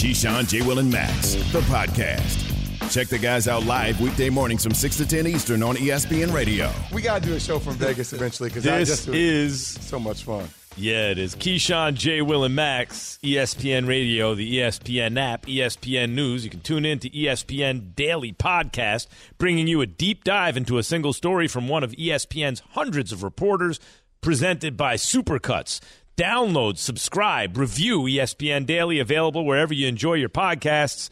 [0.00, 0.62] Keyshawn, J.
[0.62, 2.90] Will, and Max, the podcast.
[2.90, 6.72] Check the guys out live weekday mornings from 6 to 10 Eastern on ESPN Radio.
[6.90, 10.48] We got to do a show from Vegas eventually because This is so much fun.
[10.74, 11.36] Yeah, it is.
[11.36, 12.22] Keyshawn, J.
[12.22, 16.44] Will, and Max, ESPN Radio, the ESPN app, ESPN News.
[16.44, 19.06] You can tune in to ESPN Daily Podcast,
[19.36, 23.22] bringing you a deep dive into a single story from one of ESPN's hundreds of
[23.22, 23.78] reporters,
[24.22, 25.80] presented by Supercuts.
[26.20, 31.08] Download, subscribe, review ESPN Daily, available wherever you enjoy your podcasts.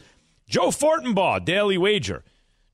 [0.47, 2.23] Joe Fortenbaugh, Daily Wager,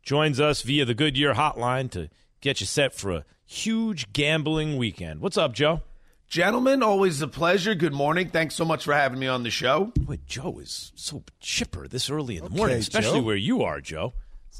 [0.04, 2.10] joins us via the Goodyear Hotline to
[2.42, 5.22] get you set for a huge gambling weekend.
[5.22, 5.80] What's up, Joe?
[6.28, 7.74] Gentlemen, always a pleasure.
[7.74, 8.28] Good morning.
[8.32, 9.94] Thanks so much for having me on the show.
[9.96, 13.26] Boy, Joe is so chipper this early in the morning, especially Joe.
[13.26, 14.14] where you are, Joe.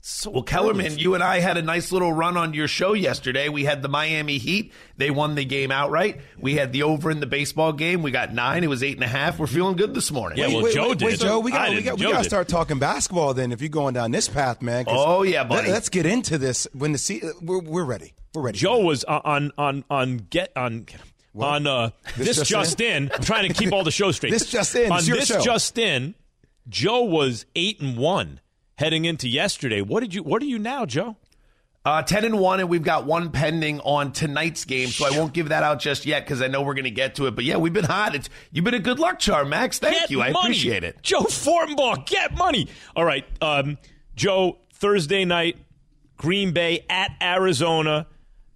[0.08, 3.50] So Well, Kellerman, you and I had a nice little run on your show yesterday.
[3.50, 4.72] We had the Miami Heat.
[4.98, 6.22] They won the game outright.
[6.38, 8.04] We had the over in the baseball game.
[8.04, 8.64] We got nine.
[8.64, 9.40] It was eight and a half.
[9.40, 10.38] We're feeling good this morning.
[10.38, 11.06] Yeah, well, Joe wait, did.
[11.08, 13.52] Wait, Joe, we got we got we got to start talking basketball then.
[13.52, 14.86] If you're going down this path, man.
[14.88, 15.70] Oh, yeah, buddy.
[15.70, 18.14] Let, us get into this when the se- we're we're ready.
[18.36, 18.60] We're ready.
[18.60, 20.86] Joe was on on on get on
[21.36, 23.10] on uh, this, This just, Just in.
[23.12, 24.30] I'm trying to keep all the show straight.
[24.34, 25.42] This Just In, on it's your this show.
[25.42, 26.14] just in.
[26.70, 28.40] Joe was eight and one
[28.78, 29.82] heading into yesterday.
[29.82, 30.24] What did you?
[30.24, 31.18] What are you now, Joe?
[31.84, 35.34] Uh, 10 and 1, and we've got one pending on tonight's game, so I won't
[35.34, 37.36] give that out just yet because I know we're going to get to it.
[37.36, 38.16] But yeah, we've been hot.
[38.16, 39.78] It's, you've been a good luck charm, Max.
[39.78, 40.20] Thank Get you.
[40.20, 40.48] I money.
[40.48, 41.04] appreciate it.
[41.04, 42.70] Joe Fortenbaugh, get money.
[42.96, 43.78] All right, um,
[44.16, 44.58] Joe.
[44.74, 45.58] Thursday night,
[46.18, 48.08] Green Bay at Arizona.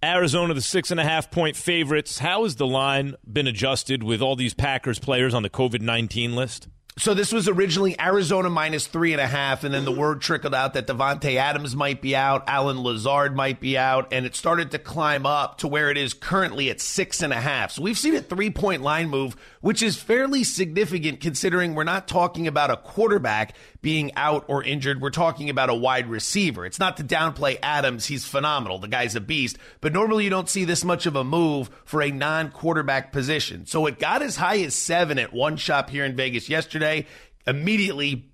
[0.02, 2.18] Arizona, the six and a half point favorites.
[2.18, 6.34] How has the line been adjusted with all these Packers players on the COVID nineteen
[6.36, 6.68] list?
[7.00, 10.00] So this was originally Arizona minus three and a half, and then the mm-hmm.
[10.00, 14.26] word trickled out that Davante Adams might be out, Allen Lazard might be out, and
[14.26, 17.72] it started to climb up to where it is currently at six and a half.
[17.72, 22.08] So we've seen a three point line move, which is fairly significant considering we're not
[22.08, 25.00] talking about a quarterback being out or injured.
[25.00, 26.64] We're talking about a wide receiver.
[26.64, 28.06] It's not to downplay Adams.
[28.06, 28.78] He's phenomenal.
[28.78, 29.58] The guy's a beast.
[29.80, 33.66] But normally you don't see this much of a move for a non quarterback position.
[33.66, 37.06] So it got as high as seven at one shop here in Vegas yesterday.
[37.46, 38.30] Immediately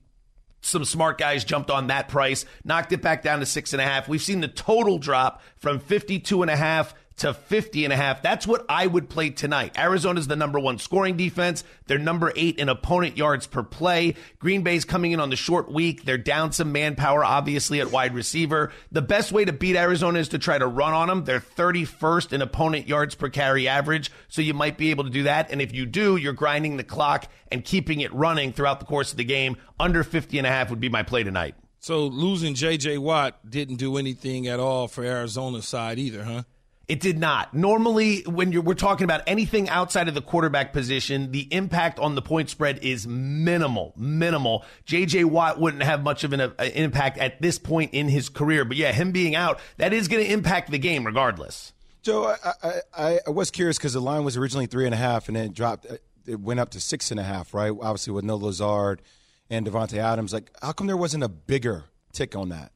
[0.60, 3.84] some smart guys jumped on that price, knocked it back down to six and a
[3.84, 4.08] half.
[4.08, 8.22] We've seen the total drop from 52 and a half to 50 and a half.
[8.22, 9.78] That's what I would play tonight.
[9.78, 11.65] Arizona's the number one scoring defense.
[11.87, 14.15] They're number eight in opponent yards per play.
[14.38, 16.05] Green Bay's coming in on the short week.
[16.05, 18.72] They're down some manpower, obviously, at wide receiver.
[18.93, 21.25] The best way to beat Arizona is to try to run on them.
[21.25, 24.10] They're 31st in opponent yards per carry average.
[24.28, 25.50] So you might be able to do that.
[25.50, 29.12] And if you do, you're grinding the clock and keeping it running throughout the course
[29.12, 29.56] of the game.
[29.81, 31.55] Under 50 and a half would be my play tonight.
[31.78, 32.99] So losing J.J.
[32.99, 36.43] Watt didn't do anything at all for Arizona's side either, huh?
[36.88, 37.52] It did not.
[37.52, 42.22] Normally, when we're talking about anything outside of the quarterback position, the impact on the
[42.22, 44.64] point spread is minimal, minimal.
[44.84, 45.25] J.J.
[45.25, 48.64] Watt wouldn't have much of an uh, impact at this point in his career.
[48.64, 51.72] But yeah, him being out, that is going to impact the game regardless.
[52.02, 54.98] Joe, I I, I, I was curious because the line was originally three and a
[54.98, 55.86] half, and then it dropped.
[55.91, 57.72] uh, It went up to six and a half, right?
[57.72, 59.02] Obviously with no Lazard
[59.50, 60.32] and Davante Adams.
[60.32, 61.82] Like, how come there wasn't a bigger
[62.12, 62.70] tick on that?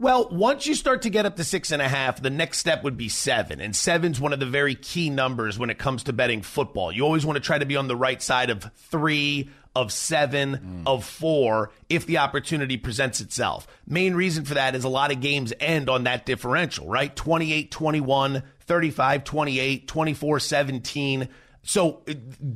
[0.00, 2.84] Well, once you start to get up to six and a half, the next step
[2.84, 3.60] would be seven.
[3.60, 6.90] And seven's one of the very key numbers when it comes to betting football.
[6.90, 10.56] You always want to try to be on the right side of three, of seven,
[10.56, 10.82] mm.
[10.86, 13.66] of four, if the opportunity presents itself.
[13.86, 17.14] Main reason for that is a lot of games end on that differential, right?
[17.14, 21.28] 28 21, 35 28, 24 17.
[21.62, 22.02] So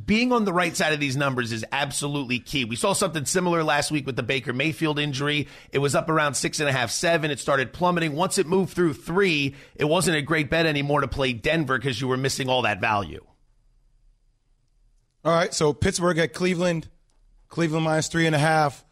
[0.06, 2.64] being on the right side of these numbers is absolutely key.
[2.64, 5.46] We saw something similar last week with the Baker Mayfield injury.
[5.72, 7.30] It was up around six and a half, seven.
[7.30, 8.14] It started plummeting.
[8.14, 12.00] Once it moved through three, it wasn't a great bet anymore to play Denver because
[12.00, 13.24] you were missing all that value.
[15.24, 16.88] All right, so Pittsburgh at Cleveland,
[17.48, 18.84] Cleveland minus three and a half,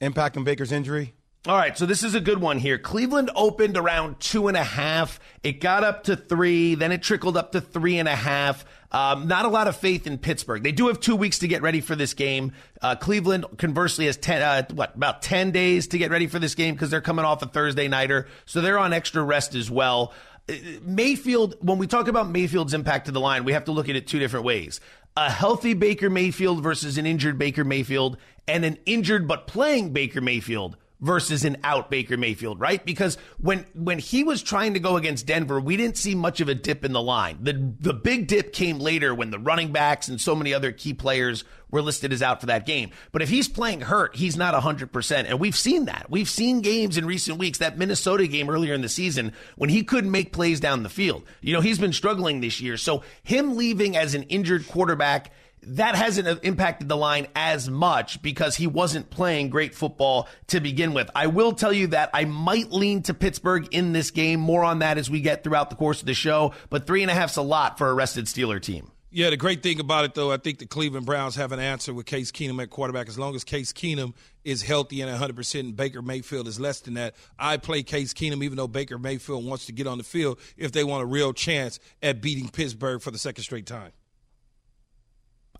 [0.00, 1.14] impact on Baker's injury.
[1.48, 2.76] All right, so this is a good one here.
[2.76, 5.20] Cleveland opened around two and a half.
[5.44, 8.64] It got up to three, then it trickled up to three and a half.
[8.90, 10.64] Um, not a lot of faith in Pittsburgh.
[10.64, 12.50] They do have two weeks to get ready for this game.
[12.82, 16.56] Uh, Cleveland, conversely, has ten, uh, what about ten days to get ready for this
[16.56, 20.12] game because they're coming off a Thursday nighter, so they're on extra rest as well.
[20.48, 23.88] Uh, Mayfield, when we talk about Mayfield's impact to the line, we have to look
[23.88, 24.80] at it two different ways.
[25.16, 28.16] A healthy Baker Mayfield versus an injured Baker Mayfield,
[28.48, 32.84] and an injured but playing Baker Mayfield versus an out Baker Mayfield, right?
[32.84, 36.48] Because when when he was trying to go against Denver, we didn't see much of
[36.48, 37.38] a dip in the line.
[37.42, 40.94] The the big dip came later when the running backs and so many other key
[40.94, 42.90] players were listed as out for that game.
[43.12, 45.24] But if he's playing hurt, he's not 100%.
[45.28, 46.06] And we've seen that.
[46.08, 49.82] We've seen games in recent weeks, that Minnesota game earlier in the season when he
[49.82, 51.24] couldn't make plays down the field.
[51.40, 52.76] You know, he's been struggling this year.
[52.76, 55.32] So him leaving as an injured quarterback
[55.66, 60.94] that hasn't impacted the line as much because he wasn't playing great football to begin
[60.94, 61.10] with.
[61.14, 64.40] I will tell you that I might lean to Pittsburgh in this game.
[64.40, 67.10] More on that as we get throughout the course of the show, but three and
[67.10, 68.92] a half's a lot for a rested Steeler team.
[69.10, 71.94] Yeah, the great thing about it, though, I think the Cleveland Browns have an answer
[71.94, 73.08] with Case Keenum at quarterback.
[73.08, 74.12] As long as Case Keenum
[74.44, 78.44] is healthy and 100% and Baker Mayfield is less than that, I play Case Keenum
[78.44, 81.32] even though Baker Mayfield wants to get on the field if they want a real
[81.32, 83.92] chance at beating Pittsburgh for the second straight time.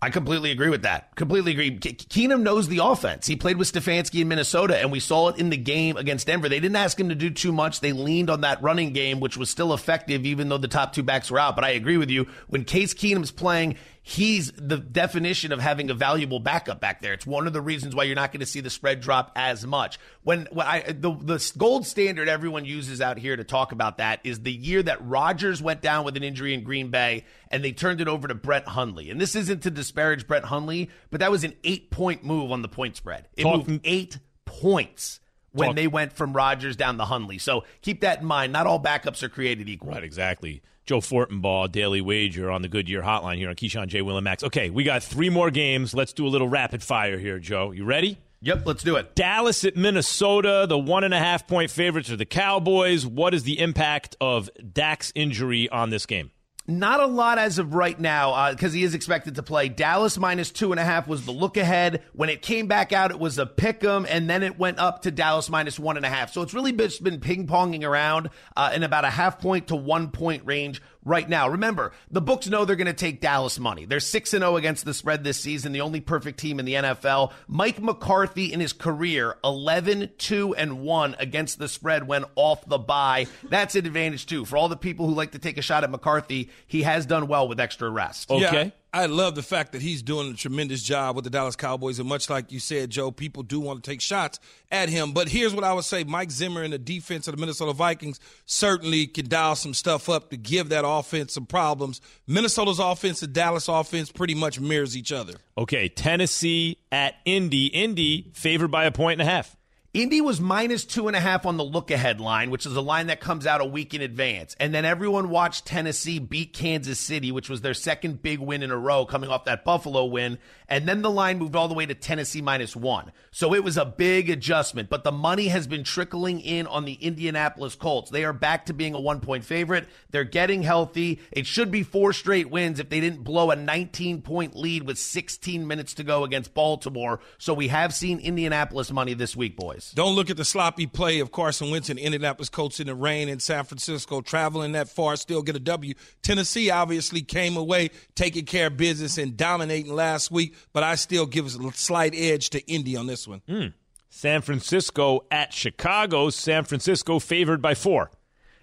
[0.01, 1.15] I completely agree with that.
[1.15, 1.71] Completely agree.
[1.77, 3.25] Ke- Keenum knows the offense.
[3.25, 6.47] He played with Stefanski in Minnesota, and we saw it in the game against Denver.
[6.47, 7.79] They didn't ask him to do too much.
[7.79, 11.03] They leaned on that running game, which was still effective, even though the top two
[11.03, 11.55] backs were out.
[11.55, 12.27] But I agree with you.
[12.47, 13.77] When Case Keenum's playing,
[14.07, 17.11] he's the definition of having a valuable backup back there.
[17.11, 19.67] It's one of the reasons why you're not going to see the spread drop as
[19.67, 19.99] much.
[20.23, 24.21] When, when I the, the gold standard everyone uses out here to talk about that
[24.23, 27.73] is the year that Rodgers went down with an injury in Green Bay and they
[27.73, 29.09] turned it over to Brett Hundley.
[29.09, 32.61] And this isn't to disparage Brett Hundley, but that was an eight point move on
[32.61, 33.27] the point spread.
[33.35, 35.19] It Talk- moved eight points
[35.51, 37.39] when Talk- they went from Rodgers down to Hundley.
[37.39, 38.53] So keep that in mind.
[38.53, 39.91] Not all backups are created equal.
[39.91, 40.61] Right, exactly.
[40.87, 44.01] Joe Fortenbaugh, Daily Wager on the Goodyear Hotline here on Keyshawn J.
[44.01, 44.41] Will and Max.
[44.41, 45.93] Okay, we got three more games.
[45.93, 47.71] Let's do a little rapid fire here, Joe.
[47.71, 48.17] You ready?
[48.41, 49.13] Yep, let's do it.
[49.13, 50.65] Dallas at Minnesota.
[50.69, 53.05] The one and a half point favorites are the Cowboys.
[53.05, 56.31] What is the impact of Dak's injury on this game?
[56.69, 59.69] Not a lot as of right now because uh, he is expected to play.
[59.69, 62.03] Dallas minus two and a half was the look ahead.
[62.11, 65.03] When it came back out, it was a pick 'em, and then it went up
[65.03, 66.33] to Dallas minus one and a half.
[66.33, 69.77] So it's really just been ping ponging around uh, in about a half point to
[69.77, 71.49] one point range right now.
[71.49, 73.85] Remember, the books know they're going to take Dallas money.
[73.85, 76.73] They're 6 and 0 against the spread this season, the only perfect team in the
[76.73, 77.31] NFL.
[77.47, 82.77] Mike McCarthy in his career, 11 2 and 1 against the spread when off the
[82.77, 83.27] bye.
[83.49, 84.45] That's an advantage too.
[84.45, 87.27] For all the people who like to take a shot at McCarthy, he has done
[87.27, 88.29] well with extra rest.
[88.29, 88.63] Okay.
[88.65, 88.69] Yeah.
[88.93, 91.99] I love the fact that he's doing a tremendous job with the Dallas Cowboys.
[91.99, 94.39] And much like you said, Joe, people do want to take shots
[94.71, 95.11] at him.
[95.11, 98.19] But here's what I would say Mike Zimmer and the defense of the Minnesota Vikings
[98.45, 101.99] certainly can dial some stuff up to give that offense some problems.
[102.27, 105.33] Minnesota's offense and Dallas offense pretty much mirrors each other.
[105.57, 107.65] Okay, Tennessee at Indy.
[107.65, 109.56] Indy favored by a point and a half.
[109.97, 112.81] Indy was minus two and a half on the look ahead line, which is a
[112.81, 114.55] line that comes out a week in advance.
[114.59, 118.69] And then everyone watched Tennessee beat Kansas City, which was their second big win in
[118.69, 120.37] a row coming off that Buffalo win.
[120.69, 123.11] And then the line moved all the way to Tennessee minus one.
[123.31, 126.93] So it was a big adjustment, but the money has been trickling in on the
[126.93, 128.11] Indianapolis Colts.
[128.11, 129.87] They are back to being a one point favorite.
[130.11, 131.21] They're getting healthy.
[131.31, 134.97] It should be four straight wins if they didn't blow a 19 point lead with
[134.97, 137.19] 16 minutes to go against Baltimore.
[137.37, 139.91] So we have seen Indianapolis money this week, boys.
[139.95, 143.29] Don't look at the sloppy play of Carson Wentz and Indianapolis Colts in the rain
[143.29, 145.93] in San Francisco, traveling that far, still get a W.
[146.21, 151.25] Tennessee obviously came away taking care of business and dominating last week, but I still
[151.25, 153.41] give a slight edge to Indy on this one.
[153.47, 153.73] Mm.
[154.09, 156.29] San Francisco at Chicago.
[156.29, 158.11] San Francisco favored by four.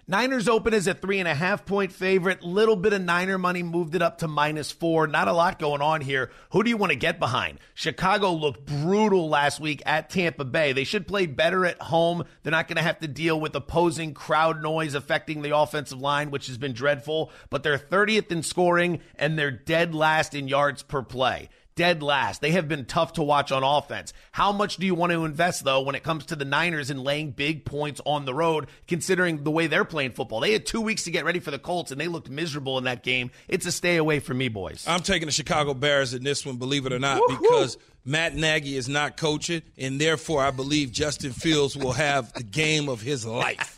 [0.07, 2.43] Niners open as a three and a half point favorite.
[2.43, 5.07] Little bit of Niner money moved it up to minus four.
[5.07, 6.29] Not a lot going on here.
[6.51, 7.57] Who do you want to get behind?
[7.73, 10.73] Chicago looked brutal last week at Tampa Bay.
[10.73, 12.23] They should play better at home.
[12.43, 16.29] They're not going to have to deal with opposing crowd noise affecting the offensive line,
[16.29, 17.31] which has been dreadful.
[17.49, 22.41] But they're 30th in scoring and they're dead last in yards per play dead last.
[22.41, 24.13] They have been tough to watch on offense.
[24.31, 27.03] How much do you want to invest, though, when it comes to the Niners and
[27.03, 30.39] laying big points on the road, considering the way they're playing football?
[30.39, 32.85] They had two weeks to get ready for the Colts, and they looked miserable in
[32.85, 33.29] that game.
[33.47, 34.85] It's a stay away from me, boys.
[34.87, 37.41] I'm taking the Chicago Bears in this one, believe it or not, Woo-hoo.
[37.41, 42.43] because Matt Nagy is not coaching, and therefore I believe Justin Fields will have the
[42.43, 43.75] game of his life.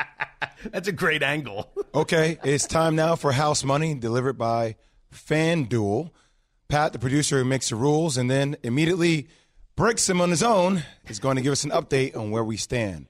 [0.70, 1.70] That's a great angle.
[1.94, 4.76] okay, it's time now for House Money, delivered by
[5.14, 6.10] FanDuel.
[6.68, 9.28] Pat, the producer who makes the rules and then immediately
[9.76, 12.56] breaks them on his own, is going to give us an update on where we
[12.56, 13.06] stand.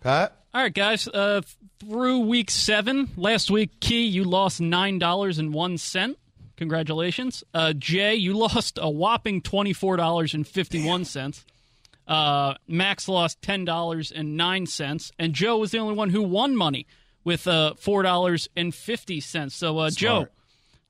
[0.00, 0.36] Pat?
[0.54, 1.08] All right, guys.
[1.08, 1.40] Uh,
[1.80, 6.16] through week seven, last week, Key, you lost $9.01.
[6.56, 7.42] Congratulations.
[7.54, 11.44] Uh, Jay, you lost a whopping $24.51.
[12.06, 15.12] Uh, Max lost $10.09.
[15.18, 16.86] And Joe was the only one who won money
[17.24, 19.50] with uh, $4.50.
[19.50, 20.26] So, uh, Joe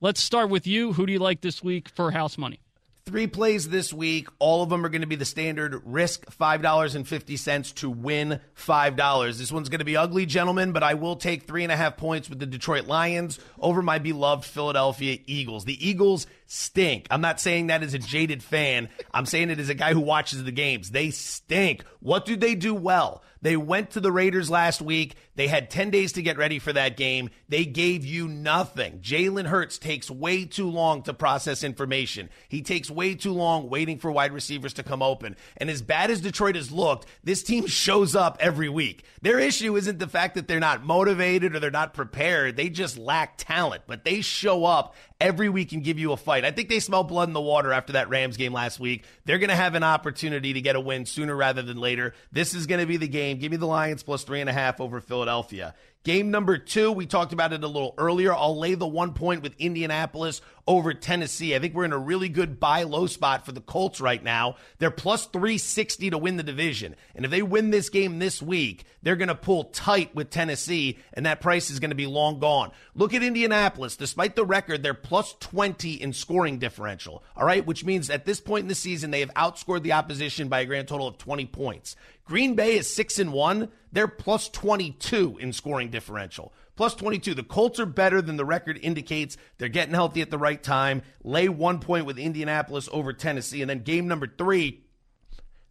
[0.03, 0.95] Let's start with you.
[0.95, 2.59] Who do you like this week for house money?
[3.07, 4.27] Three plays this week.
[4.41, 9.39] All of them are going to be the standard risk $5.50 to win $5.
[9.39, 11.97] This one's going to be ugly, gentlemen, but I will take three and a half
[11.97, 15.67] points with the Detroit Lions over my beloved Philadelphia Eagles.
[15.67, 17.07] The Eagles stink.
[17.11, 18.91] I'm not saying that as a jaded fan.
[19.13, 20.91] I'm saying it as a guy who watches the games.
[20.91, 21.83] They stink.
[22.01, 23.23] What do they do well?
[23.41, 25.17] They went to the Raiders last week.
[25.35, 27.31] They had 10 days to get ready for that game.
[27.49, 29.01] They gave you nothing.
[29.01, 32.29] Jalen Hurts takes way too long to process information.
[32.49, 35.37] He takes way too long waiting for wide receivers to come open.
[35.57, 39.05] And as bad as Detroit has looked, this team shows up every week.
[39.23, 42.57] Their issue isn't the fact that they're not motivated or they're not prepared.
[42.57, 46.45] They just lack talent, but they show up every week and give you a fight.
[46.45, 49.05] I think they smell blood in the water after that Rams game last week.
[49.25, 52.15] They're going to have an opportunity to get a win sooner rather than later.
[52.33, 53.39] This is going to be the game.
[53.39, 55.75] Give me the Lions plus three and a half over Philadelphia.
[56.05, 58.35] Game number two, we talked about it a little earlier.
[58.35, 61.55] I'll lay the one point with Indianapolis over Tennessee.
[61.55, 64.57] I think we're in a really good buy low spot for the Colts right now.
[64.79, 66.97] They're plus 360 to win the division.
[67.15, 70.99] And if they win this game this week, they're going to pull tight with Tennessee,
[71.13, 72.73] and that price is going to be long gone.
[72.97, 73.97] Look at Indianapolis.
[73.97, 77.23] Despite the record, they're plus 20 in scoring differential.
[77.37, 80.49] All right, which means at this point in the season, they have outscored the opposition
[80.49, 81.95] by a grand total of 20 points.
[82.33, 83.69] Green Bay is 6 and 1.
[83.93, 86.55] They're plus 22 in scoring differential.
[86.77, 87.35] Plus 22.
[87.35, 89.37] The Colts are better than the record indicates.
[89.59, 91.03] They're getting healthy at the right time.
[91.23, 93.61] Lay one point with Indianapolis over Tennessee.
[93.61, 94.81] And then game number three,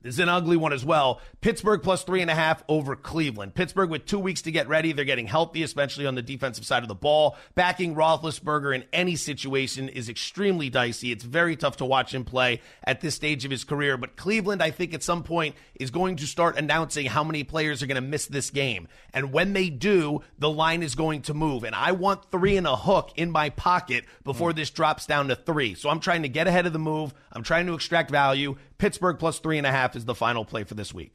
[0.02, 1.22] this is an ugly one as well.
[1.42, 3.54] Pittsburgh plus three and a half over Cleveland.
[3.54, 4.94] Pittsburgh with two weeks to get ready.
[4.94, 7.38] They're getting healthy, especially on the defensive side of the ball.
[7.54, 11.12] Backing Roethlisberger in any situation is extremely dicey.
[11.12, 13.96] It's very tough to watch him play at this stage of his career.
[13.98, 17.84] But Cleveland, I think at some point is going to start announcing how many players
[17.84, 18.88] are going to miss this game.
[19.14, 21.64] And when they do, the line is going to move.
[21.64, 24.56] And I want three and a hook in my pocket before mm.
[24.56, 25.76] this drops down to three.
[25.76, 27.14] So I'm trying to get ahead of the move.
[27.32, 28.56] I'm trying to extract value.
[28.82, 31.14] Pittsburgh plus three and a half is the final play for this week.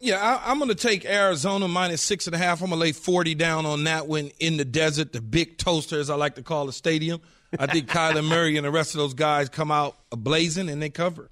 [0.00, 2.60] Yeah, I, am going to take Arizona minus six and a half.
[2.60, 5.98] I'm going to lay 40 down on that one in the desert, the big toaster,
[5.98, 7.22] as I like to call the stadium.
[7.58, 10.90] I think Kyler Murray and the rest of those guys come out blazing and they
[10.90, 11.30] cover.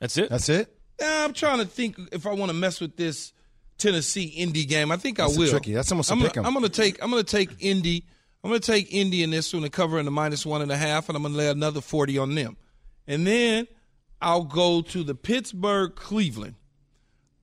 [0.00, 0.30] That's it.
[0.30, 0.74] That's it.
[0.98, 3.34] Yeah, I'm trying to think if I want to mess with this
[3.76, 4.90] Tennessee Indy game.
[4.90, 5.50] I think That's I will.
[5.50, 5.74] tricky.
[5.74, 6.44] That's almost a I'm pick 'em.
[6.44, 7.02] gonna, I'm going to take.
[7.04, 8.06] I'm going to take Indy.
[8.42, 10.72] I'm going to take Indy in this one and cover in the minus one and
[10.72, 12.56] a half, and I'm going to lay another 40 on them.
[13.06, 13.66] And then
[14.22, 16.54] I'll go to the Pittsburgh Cleveland.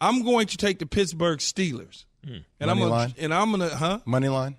[0.02, 2.06] I'm going to take the Pittsburgh Steelers.
[2.26, 2.38] Hmm.
[2.60, 3.14] And I'm gonna, line?
[3.18, 4.00] and I'm gonna huh?
[4.06, 4.56] Money line.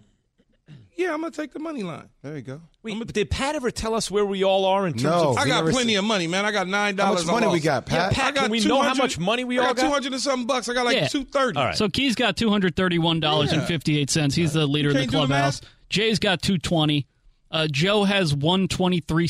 [0.97, 2.11] Yeah, I'm gonna take the money line.
[2.23, 2.61] There you go.
[2.83, 5.31] Wait, but did Pat ever tell us where we all are in terms No.
[5.31, 5.39] of?
[5.39, 6.45] I got plenty said- of money, man.
[6.45, 7.21] I got nine dollars.
[7.23, 7.27] How dollars.
[7.27, 8.13] much money we got, Pat?
[8.13, 9.77] Pat, I got can we know how much money we I all got?
[9.77, 9.83] got?
[9.87, 10.69] Two hundred and something bucks.
[10.69, 11.09] I got like Yeah.
[11.09, 11.59] two thirty.
[11.59, 11.77] All right.
[11.77, 14.35] So Key's got two hundred thirty-one dollars and fifty-eight cents.
[14.35, 15.63] He's the leader of the can't the clubhouse.
[15.89, 17.07] Jay's got two twenty.
[17.51, 19.29] Uh, Joe has one twenty-three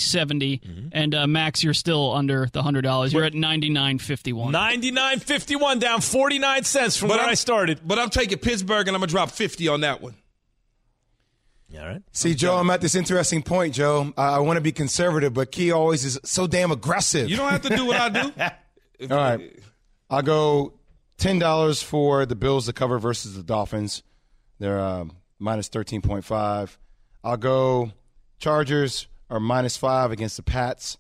[0.93, 3.13] and uh, Max, you're still under the hundred dollars.
[3.13, 4.53] You're at ninety-nine fifty-one.
[4.53, 7.81] Ninety-nine fifty-one, down forty-nine cents from where I'm- I started.
[7.85, 10.15] But I'm taking Pittsburgh, and I'm gonna drop fifty on that one.
[11.79, 12.03] All right.
[12.13, 14.13] See, Joe, I'm at this interesting point, Joe.
[14.19, 17.31] I, I want to be conservative, but Key always is so damn aggressive.
[17.31, 18.33] You don't have to do what I do.
[19.11, 19.59] All right.
[20.11, 20.75] I'll go
[21.17, 24.03] ten dollars for the Bills to cover versus the Dolphins.
[24.59, 26.77] They're um, minus thirteen point five.
[27.23, 27.93] I'll go
[28.41, 30.99] Chargers are minus five against the Pats.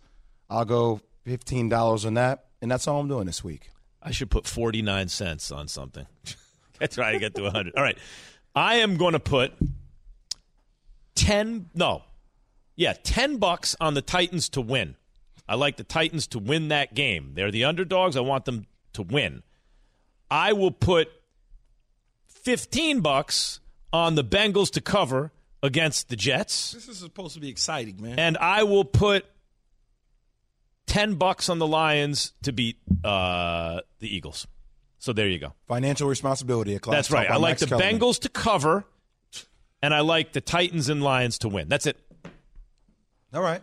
[0.48, 3.70] I'll go fifteen dollars on that, and that's all I'm doing this week.
[4.02, 6.06] I should put 49 cents on something.
[6.78, 7.74] That's try to get to 100.
[7.76, 7.98] All right.
[8.54, 9.52] I am going to put
[11.16, 12.02] 10 no.
[12.76, 14.96] Yeah, 10 bucks on the Titans to win.
[15.46, 17.32] I like the Titans to win that game.
[17.34, 18.16] They're the underdogs.
[18.16, 19.42] I want them to win.
[20.30, 21.08] I will put
[22.28, 23.60] 15 bucks
[23.92, 25.32] on the Bengals to cover
[25.62, 26.72] against the Jets.
[26.72, 28.18] This is supposed to be exciting, man.
[28.18, 29.24] and I will put
[30.86, 34.46] ten bucks on the Lions to beat uh, the Eagles.
[34.98, 35.54] So there you go.
[35.66, 36.74] Financial responsibility.
[36.74, 37.30] A class That's right.
[37.30, 37.98] I like Max the Kellerman.
[38.00, 38.84] Bengals to cover,
[39.82, 41.68] and I like the Titans and Lions to win.
[41.68, 41.96] That's it.
[43.32, 43.62] All right.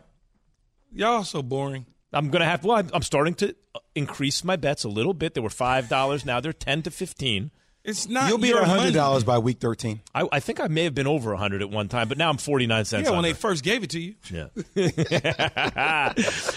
[0.91, 1.85] Y'all so boring.
[2.13, 2.63] I'm gonna have.
[2.63, 3.55] Well, I'm, I'm starting to
[3.93, 5.33] increase my bets a little bit.
[5.33, 6.25] They were five dollars.
[6.25, 7.51] Now they're ten to fifteen.
[7.87, 8.27] It's not.
[8.27, 10.01] You'll be your at hundred dollars by week thirteen.
[10.13, 12.35] I, I think I may have been over hundred at one time, but now I'm
[12.35, 13.05] forty nine cents.
[13.05, 13.29] Yeah, when under.
[13.29, 14.15] they first gave it to you.
[14.29, 14.47] Yeah.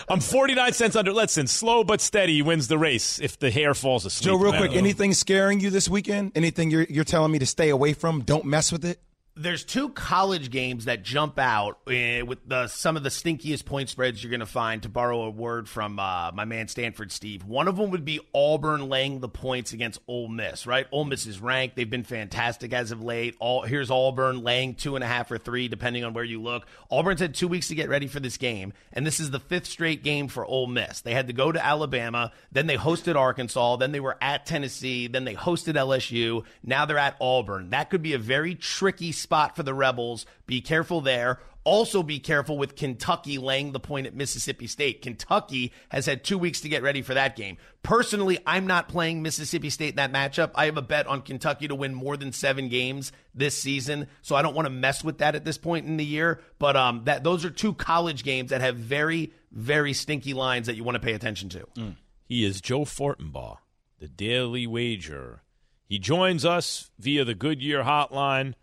[0.09, 1.13] I'm 49 cents under.
[1.13, 4.27] Listen, slow but steady wins the race if the hare falls asleep.
[4.27, 6.33] Joe, real quick, anything scaring you this weekend?
[6.35, 8.23] Anything you're you're telling me to stay away from?
[8.23, 9.01] Don't mess with it.
[9.37, 13.89] There's two college games that jump out uh, with the some of the stinkiest point
[13.89, 14.83] spreads you're going to find.
[14.83, 18.21] To borrow a word from uh, my man Stanford Steve, one of them would be
[18.35, 20.67] Auburn laying the points against Ole Miss.
[20.67, 23.37] Right, Ole Miss is ranked; they've been fantastic as of late.
[23.39, 26.67] All here's Auburn laying two and a half or three, depending on where you look.
[26.91, 29.67] Auburn's had two weeks to get ready for this game, and this is the fifth
[29.67, 31.01] straight game for Ole Miss.
[31.01, 35.07] They had to go to Alabama, then they hosted Arkansas, then they were at Tennessee,
[35.07, 36.45] then they hosted LSU.
[36.63, 37.71] Now they're at Auburn.
[37.71, 40.27] That could be a very tricky spot for the Rebels.
[40.47, 41.41] Be careful there.
[41.63, 45.03] Also, be careful with Kentucky laying the point at Mississippi State.
[45.03, 47.59] Kentucky has had two weeks to get ready for that game.
[47.83, 50.53] Personally, I'm not playing Mississippi State in that matchup.
[50.55, 54.37] I have a bet on Kentucky to win more than seven games this season, so
[54.37, 56.41] I don't want to mess with that at this point in the year.
[56.59, 60.77] But um, that those are two college games that have very, very stinky lines that
[60.77, 61.67] you want to pay attention to.
[61.77, 61.97] Mm.
[62.25, 63.59] He is Joe Fortenbaugh,
[63.99, 65.43] the Daily Wager.
[65.85, 68.55] He joins us via the Goodyear Hotline.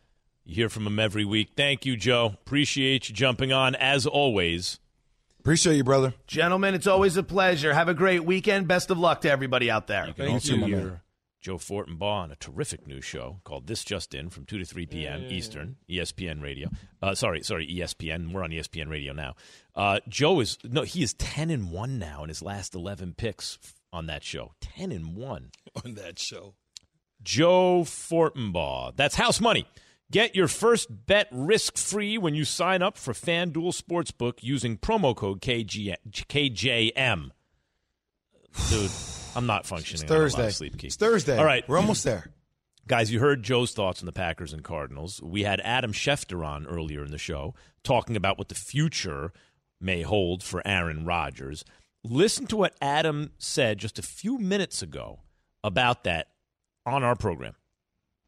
[0.48, 1.50] You hear from him every week.
[1.58, 2.28] Thank you, Joe.
[2.28, 4.80] Appreciate you jumping on as always.
[5.42, 6.14] Appreciate you, brother.
[6.26, 7.74] Gentlemen, it's always a pleasure.
[7.74, 8.66] Have a great weekend.
[8.66, 10.08] Best of luck to everybody out there.
[10.08, 11.02] You can also you, hear
[11.42, 14.86] Joe Fortenbaugh on a terrific new show called This Just In from 2 to 3
[14.86, 15.24] p.m.
[15.24, 15.30] Yeah.
[15.30, 16.70] Eastern, ESPN Radio.
[17.02, 18.32] Uh, sorry, sorry, ESPN.
[18.32, 19.36] We're on ESPN Radio now.
[19.76, 23.60] Uh, Joe is, no, he is 10 and 1 now in his last 11 picks
[23.92, 24.54] on that show.
[24.62, 25.52] 10 and 1.
[25.84, 26.54] On that show.
[27.22, 28.96] Joe Fortenbaugh.
[28.96, 29.68] That's house money.
[30.12, 35.16] Get your first bet risk free when you sign up for FanDuel Sportsbook using promo
[35.16, 37.32] code KG- KJM.
[38.70, 38.92] Dude,
[39.36, 40.04] I'm not functioning.
[40.04, 40.50] It's Thursday.
[40.50, 40.88] sleep key.
[40.88, 41.38] It's Thursday.
[41.38, 41.68] All right.
[41.68, 42.32] We're almost there.
[42.88, 45.22] Guys, you heard Joe's thoughts on the Packers and Cardinals.
[45.22, 49.34] We had Adam Schefter on earlier in the show talking about what the future
[49.82, 51.66] may hold for Aaron Rodgers.
[52.06, 55.20] Listen to what Adam said just a few minutes ago
[55.66, 56.28] about that
[56.86, 57.56] on our program.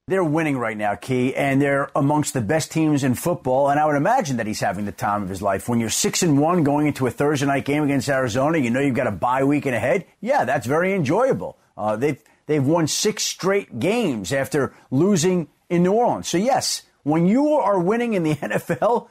[0.10, 3.70] They're winning right now, Key, and they're amongst the best teams in football.
[3.70, 5.70] And I would imagine that he's having the time of his life.
[5.70, 8.80] When you're six and one going into a Thursday night game against Arizona, you know
[8.80, 10.08] you've got a bye week and ahead.
[10.20, 11.60] Yeah, that's very enjoyable.
[11.78, 16.28] Uh, they've they've won six straight games after losing in New Orleans.
[16.28, 19.10] So yes, when you are winning in the NFL,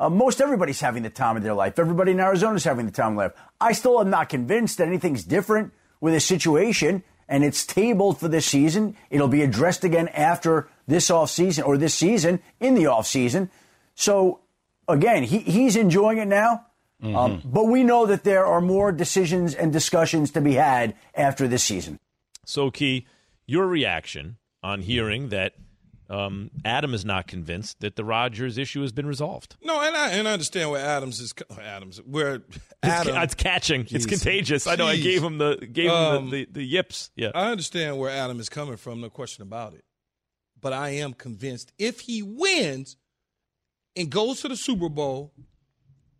[0.00, 1.78] uh, most everybody's having the time of their life.
[1.78, 3.36] Everybody in Arizona is having the time of their life.
[3.60, 8.28] I still am not convinced that anything's different with a situation and it's tabled for
[8.28, 8.96] this season.
[9.08, 13.48] It'll be addressed again after this offseason or this season in the offseason.
[13.94, 14.40] So,
[14.88, 16.66] again, he, he's enjoying it now.
[17.02, 17.16] Mm-hmm.
[17.16, 21.48] Um, but we know that there are more decisions and discussions to be had after
[21.48, 21.98] this season.
[22.44, 23.06] So, Key,
[23.46, 25.54] your reaction on hearing that
[26.10, 29.56] um, Adam is not convinced that the Rodgers issue has been resolved.
[29.62, 31.32] No, and I and I understand where Adams is.
[31.62, 32.42] Adams, where
[32.82, 34.64] Adam, it's, it's catching, geez, it's contagious.
[34.64, 34.72] Geez.
[34.72, 34.86] I know.
[34.86, 37.10] I gave him the gave um, him the, the, the yips.
[37.14, 39.00] Yeah, I understand where Adam is coming from.
[39.00, 39.84] No question about it.
[40.60, 42.96] But I am convinced if he wins
[43.94, 45.32] and goes to the Super Bowl,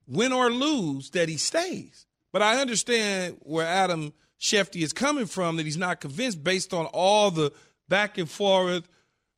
[0.07, 2.07] win or lose, that he stays.
[2.33, 5.57] But I understand where Adam Schefty is coming from.
[5.57, 7.53] That he's not convinced based on all the
[7.88, 8.88] back and forth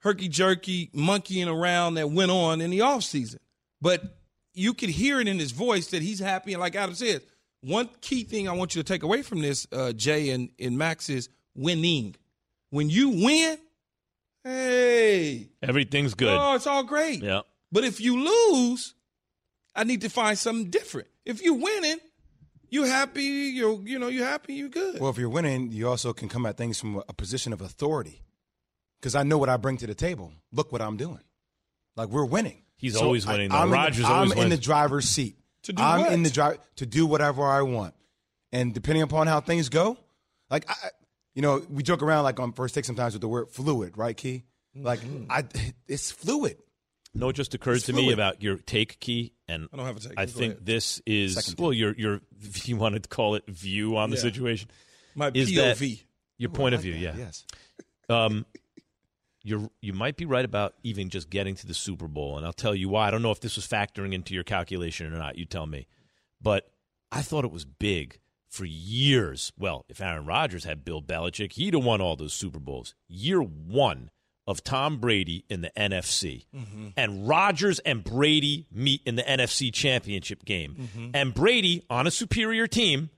[0.02, 3.38] herky jerky monkeying around that went on in the offseason.
[3.80, 4.02] But
[4.52, 6.52] you could hear it in his voice that he's happy.
[6.52, 7.22] And like Adam said,
[7.60, 10.76] one key thing I want you to take away from this, uh, Jay and, and
[10.76, 12.16] Max, is winning.
[12.70, 13.58] When you win,
[14.44, 15.48] hey.
[15.62, 16.36] Everything's good.
[16.36, 17.22] Oh, it's all great.
[17.22, 17.42] Yeah.
[17.70, 18.94] But if you lose,
[19.74, 21.08] I need to find something different.
[21.24, 21.98] If you're winning,
[22.68, 25.00] you happy, you're you know, you're happy, you're good.
[25.00, 28.22] Well, if you're winning, you also can come at things from a position of authority
[29.02, 30.32] because I know what I bring to the table.
[30.52, 31.20] Look what I'm doing.
[31.96, 32.62] Like we're winning.
[32.76, 33.50] He's so always winning.
[33.50, 34.40] I, am Rodgers in the, I'm wins.
[34.40, 35.36] in the driver's seat.
[35.64, 36.12] to do I'm what?
[36.12, 37.94] in the drive to do whatever I want,
[38.52, 39.96] and depending upon how things go,
[40.50, 40.74] like I,
[41.34, 44.16] you know, we joke around like on first take sometimes with the word fluid, right,
[44.16, 44.44] Key?
[44.74, 45.30] Like mm-hmm.
[45.30, 45.44] I,
[45.86, 46.56] it's fluid.
[47.14, 48.06] No, it just occurred it's to fluid.
[48.06, 50.12] me about your take key, and I don't have a take.
[50.16, 50.66] I Go think ahead.
[50.66, 52.20] this is Second well, your your
[52.64, 54.70] you wanted to call it view on the situation.
[55.14, 55.78] My is POV.
[55.78, 56.04] that
[56.38, 56.94] your point I of view?
[56.94, 57.14] that, Yeah.
[57.16, 57.44] Yes.
[58.08, 58.46] Um,
[59.42, 62.52] you're you might be right about even just getting to the Super Bowl, and I'll
[62.52, 63.09] tell you why.
[63.09, 65.37] I don't know if this was factoring into your calculation or not.
[65.37, 65.87] You tell me,
[66.40, 66.70] but
[67.11, 69.52] I thought it was big for years.
[69.59, 72.94] Well, if Aaron Rodgers had Bill Belichick, he'd have won all those Super Bowls.
[73.09, 74.11] Year one
[74.46, 76.88] of Tom Brady in the NFC, mm-hmm.
[76.96, 81.11] and Rodgers and Brady meet in the NFC Championship game, mm-hmm.
[81.14, 83.11] and Brady on a superior team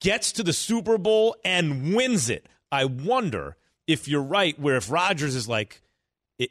[0.00, 2.48] gets to the Super Bowl and wins it.
[2.70, 5.82] I wonder if you're right, where if Rodgers is like,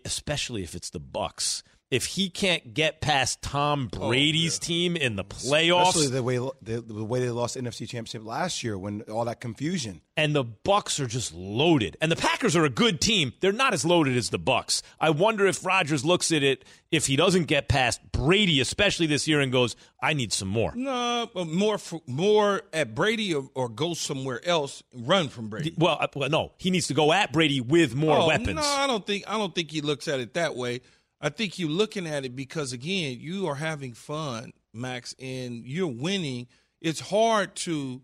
[0.04, 5.24] especially if it's the Bucs, if he can't get past Tom Brady's team in the
[5.24, 9.26] playoffs, Especially the way the, the way they lost NFC Championship last year when all
[9.26, 10.02] that confusion.
[10.18, 13.34] and the Bucs are just loaded, and the Packers are a good team.
[13.40, 14.82] They're not as loaded as the Bucs.
[15.00, 19.28] I wonder if Rodgers looks at it if he doesn't get past Brady, especially this
[19.28, 23.48] year, and goes, "I need some more." No, but more for, more at Brady or,
[23.54, 24.82] or go somewhere else.
[24.94, 25.74] Run from Brady.
[25.78, 28.56] Well, uh, well, no, he needs to go at Brady with more Oh, weapons.
[28.56, 30.82] No, I don't think I don't think he looks at it that way.
[31.22, 35.88] I think you're looking at it because again, you are having fun, Max, and you're
[35.88, 36.48] winning.
[36.82, 38.02] It's hard to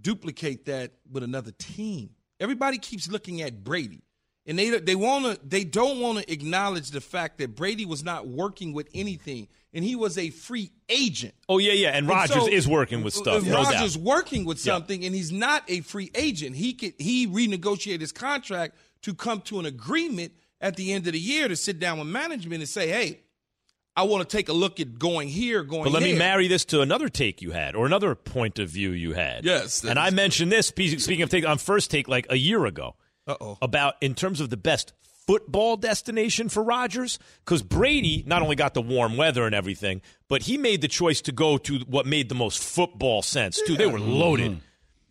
[0.00, 2.10] duplicate that with another team.
[2.40, 4.02] Everybody keeps looking at Brady.
[4.46, 8.04] and they they want to they don't want to acknowledge the fact that Brady was
[8.04, 11.34] not working with anything, and he was a free agent.
[11.48, 13.42] Oh yeah, yeah, and Rodgers so, is working with uh, stuff.
[13.42, 14.04] If no Rodgers doubt.
[14.04, 16.56] working with something, and he's not a free agent.
[16.56, 20.32] He could he renegotiated his contract to come to an agreement
[20.64, 23.20] at the end of the year to sit down with management and say, hey.
[23.96, 25.84] I want to take a look at going here, going.
[25.84, 26.14] But let there.
[26.14, 29.44] me marry this to another take you had, or another point of view you had.
[29.44, 30.66] Yes, and I mentioned this.
[30.66, 32.96] Speaking of take on first take, like a year ago,
[33.28, 33.56] Uh-oh.
[33.62, 34.94] about in terms of the best
[35.28, 40.42] football destination for Rodgers, because Brady not only got the warm weather and everything, but
[40.42, 43.76] he made the choice to go to what made the most football sense too.
[43.76, 44.50] They were loaded.
[44.50, 44.60] Mm-hmm.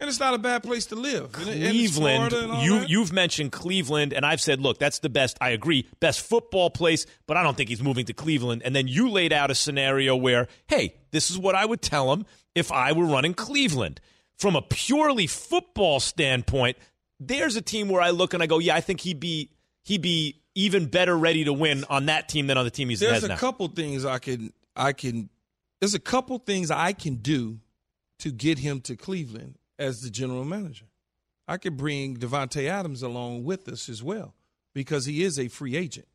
[0.04, 1.34] And it's not a bad place to live.
[1.36, 2.90] And- and Cleveland, and you that.
[2.90, 5.38] you've mentioned Cleveland, and I've said, look, that's the best.
[5.40, 8.64] I agree, best football place, but I don't think he's moving to Cleveland.
[8.66, 12.12] And then you laid out a scenario where, hey, this is what I would tell
[12.12, 14.02] him if I were running Cleveland.
[14.38, 16.76] From a purely football standpoint,
[17.22, 19.52] there's a team where I look and I go, yeah, I think he'd be
[19.86, 23.00] he'd be even better ready to win on that team than on the team he's
[23.00, 23.38] There's a now.
[23.38, 25.30] couple things I can I can
[25.80, 27.62] there's a couple things I can do
[28.20, 30.86] to get him to Cleveland as the general manager.
[31.48, 34.34] I could bring Davante Adams along with us as well
[34.74, 36.08] because he is a free agent.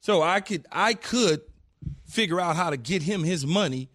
[0.00, 1.42] So I could I could
[2.06, 3.88] figure out how to get him his money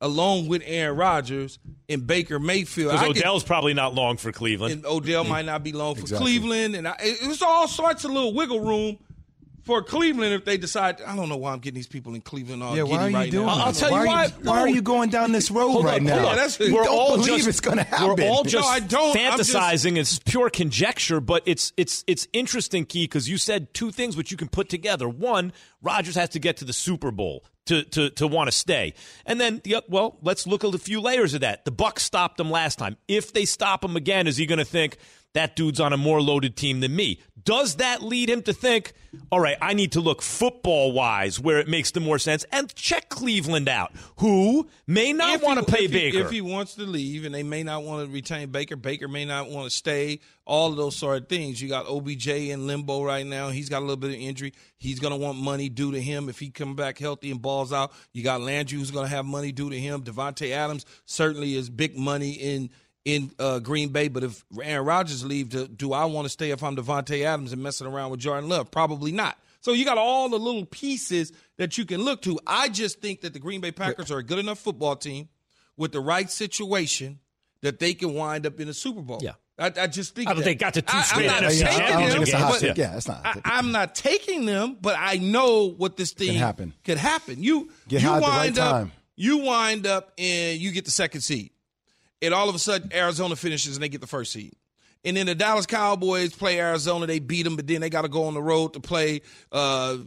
[0.00, 2.92] along with Aaron Rodgers and Baker Mayfield.
[2.92, 4.72] Because could- Odell's probably not long for Cleveland.
[4.72, 6.24] and Odell might not be long for Exactly.
[6.38, 8.98] Cleveland, and I, it was all sorts of little wiggle room
[9.64, 11.00] for Cleveland if they decide.
[11.02, 13.10] I don't know why I'm getting these people in Cleveland all Yeah, why are giddy
[13.12, 13.52] you right doing now.
[13.64, 13.80] I'll this?
[13.80, 14.04] tell you why.
[14.06, 16.14] why- Are you, why are you going down this road Hold right on, now?
[16.18, 16.36] hold on.
[16.36, 18.06] that's- we're don't all believe just- it's going to happen.
[18.24, 19.16] We're all just I don't.
[19.16, 19.96] I'm just- fantasizing.
[19.96, 24.30] It's pure conjecture, but it's it's it's interesting, Key, because you said two things which
[24.30, 25.08] you can put together.
[25.08, 28.92] One, Rodgers has to get to the Super Bowl to to to want to stay,
[29.24, 31.64] and then the well, let's look at a few layers of that.
[31.64, 32.96] The Bucs stopped him last time.
[33.08, 34.98] If they stop him again, is he going to think?
[35.32, 37.20] That dude's on a more loaded team than me.
[37.44, 38.94] Does that lead him to think,
[39.30, 42.74] all right, I need to look football wise where it makes the more sense and
[42.74, 46.20] check Cleveland out, who may not want to pay if he- Baker?
[46.20, 49.24] if he wants to leave, and they may not want to retain Baker, Baker may
[49.24, 50.20] not want to stay.
[50.46, 51.62] All of those sort of things.
[51.62, 53.48] You got OBJ in limbo right now.
[53.48, 54.52] He's got a little bit of injury.
[54.76, 57.72] He's going to want money due to him if he come back healthy and balls
[57.72, 57.92] out.
[58.12, 60.02] You got Landry who's going to have money due to him.
[60.02, 62.68] Davante Adams certainly is big money in
[63.04, 64.08] in uh, Green Bay.
[64.08, 67.52] But if Aaron Rodgers leaves, do, do I want to stay if I'm Davante Adams
[67.52, 68.70] and messing around with Jordan Love?
[68.70, 69.38] Probably not.
[69.60, 72.38] So you got all the little pieces that you can look to.
[72.46, 75.28] I just think that the Green Bay Packers are a good enough football team
[75.76, 77.18] with the right situation
[77.62, 79.20] that they can wind up in a Super Bowl.
[79.22, 79.32] Yeah.
[79.58, 80.44] I, I just think I don't that.
[80.44, 82.76] think got to two I- I'm straight not Yeah, I taking think them, it's but-.
[82.76, 83.20] Yeah, it's not.
[83.24, 86.74] I, I'm not taking them, but I know what this thing happen.
[86.84, 87.42] Could happen.
[87.42, 88.70] You Get you the right wind up.
[88.72, 88.92] time.
[89.16, 91.52] You wind up and you get the second seed,
[92.24, 94.54] and all of a sudden Arizona finishes and they get the first seed.
[95.04, 98.08] And then the Dallas Cowboys play Arizona, they beat them, but then they got to
[98.08, 99.20] go on the road to play,
[99.52, 99.98] uh,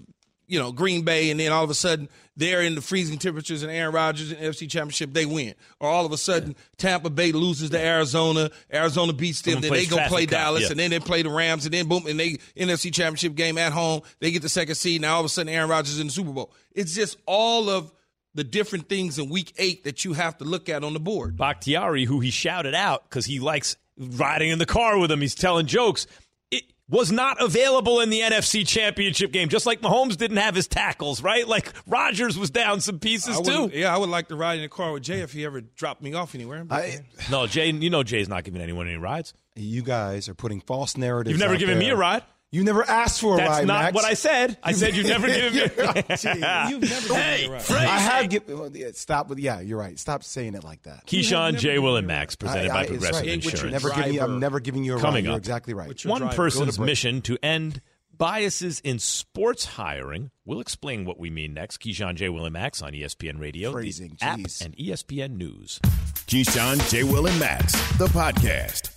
[0.48, 3.62] you know, Green Bay, and then all of a sudden they're in the freezing temperatures,
[3.62, 5.54] and Aaron Rodgers in the NFC Championship they win.
[5.80, 9.74] Or all of a sudden Tampa Bay loses to Arizona, Arizona beats them, Someone then
[9.74, 10.72] they go play Dallas, yeah.
[10.72, 13.74] and then they play the Rams, and then boom, and they NFC Championship game at
[13.74, 15.02] home, they get the second seed.
[15.02, 16.52] Now all of a sudden Aaron Rodgers in the Super Bowl.
[16.74, 17.92] It's just all of
[18.38, 21.36] the different things in Week Eight that you have to look at on the board.
[21.36, 25.34] Bakhtiari, who he shouted out because he likes riding in the car with him, he's
[25.36, 26.06] telling jokes.
[26.52, 30.68] It was not available in the NFC Championship game, just like Mahomes didn't have his
[30.68, 31.48] tackles, right?
[31.48, 33.72] Like Rodgers was down some pieces too.
[33.74, 36.04] yeah, I would like to ride in the car with Jay if he ever dropped
[36.04, 36.64] me off anywhere.
[36.70, 37.00] I,
[37.32, 39.34] No, Jay, you know Jay's not giving anyone any rides.
[39.56, 41.32] you guys are putting false narratives.
[41.32, 42.22] You've never out given me a ride.
[42.50, 43.56] You never asked for a That's ride.
[43.58, 43.96] That's not Max.
[43.96, 44.58] what I said.
[44.64, 45.60] I said you've never given me.
[46.70, 47.62] You've never hey, been right.
[47.62, 47.90] Frank.
[47.90, 48.58] I have given.
[48.58, 49.40] Well, yeah, stop with.
[49.40, 50.00] Yeah, you're right.
[50.00, 51.06] Stop saying it like that.
[51.08, 53.34] Keyshawn, Jay, Will, and Max, presented I- by I- it's Progressive right.
[53.34, 53.72] Insurance.
[53.74, 55.24] Never giving you, I'm never giving you a Coming ride.
[55.26, 55.40] You're up.
[55.40, 56.06] exactly right.
[56.06, 56.36] One driver?
[56.36, 57.82] person's to mission to end
[58.18, 60.32] biases in sports hiring.
[60.46, 61.78] We'll explain what we mean next.
[61.82, 62.30] Keyshawn, J.
[62.30, 65.80] Will, and Max on ESPN Radio, Phrasing, the app, and ESPN News.
[66.28, 67.04] Keyshawn, J.
[67.04, 68.97] Will, and Max, the podcast.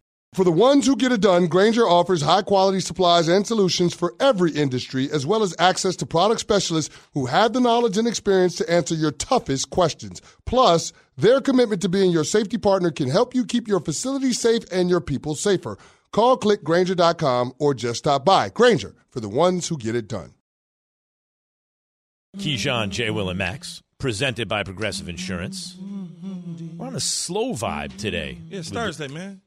[0.33, 4.15] For the ones who get it done, Grainger offers high quality supplies and solutions for
[4.17, 8.55] every industry, as well as access to product specialists who have the knowledge and experience
[8.55, 10.21] to answer your toughest questions.
[10.45, 14.63] Plus, their commitment to being your safety partner can help you keep your facility safe
[14.71, 15.77] and your people safer.
[16.13, 18.47] Call clickgrainger.com or just stop by.
[18.47, 20.33] Grainger for the ones who get it done.
[22.37, 23.09] Keyshawn, J.
[23.09, 25.75] Will, and Max, presented by Progressive Insurance.
[26.77, 28.37] We're on a slow vibe today.
[28.47, 29.41] Yeah, it's Thursday, man.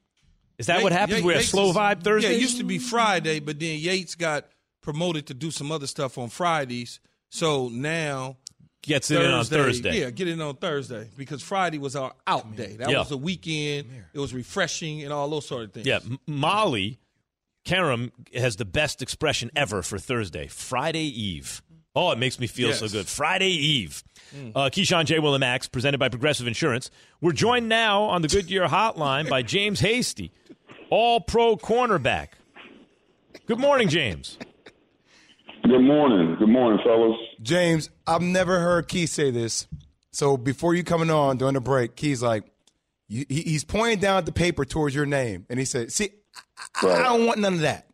[0.58, 1.22] Is that what happens?
[1.22, 2.30] We're a slow is- vibe Thursday?
[2.30, 4.46] Yeah, it used to be Friday, but then Yates got
[4.82, 7.00] promoted to do some other stuff on Fridays.
[7.30, 8.36] So now
[8.82, 10.00] Gets it in on Thursday.
[10.00, 12.76] Yeah, get it on Thursday because Friday was our out day.
[12.76, 12.98] That Yeah.
[12.98, 13.88] was the weekend.
[14.12, 15.86] It was refreshing and all those sort of things.
[15.86, 16.98] Yeah, M- Molly
[17.64, 20.48] Qerim has the best expression ever for Thursday.
[20.48, 21.62] Friday Eve.
[21.96, 23.06] Oh, it makes me feel so good.
[23.06, 24.02] Friday Eve.
[24.54, 25.20] Uh, Keyshawn J.
[25.20, 26.90] Will and Max, presented by Progressive Insurance.
[27.20, 30.32] We're joined now on the Goodyear Hotline by James Hasty,
[30.90, 32.28] All Pro cornerback.
[33.46, 34.36] Good morning, James.
[35.62, 36.34] Good morning.
[36.38, 37.16] Good morning, fellas.
[37.42, 39.68] James, I've never heard Keith say this.
[40.10, 42.44] So before you coming on during the break, Keith's like,
[43.08, 46.10] he's pointing down at the paper towards your name, and he said, "See,
[46.82, 47.86] I, I, I don't want none of that.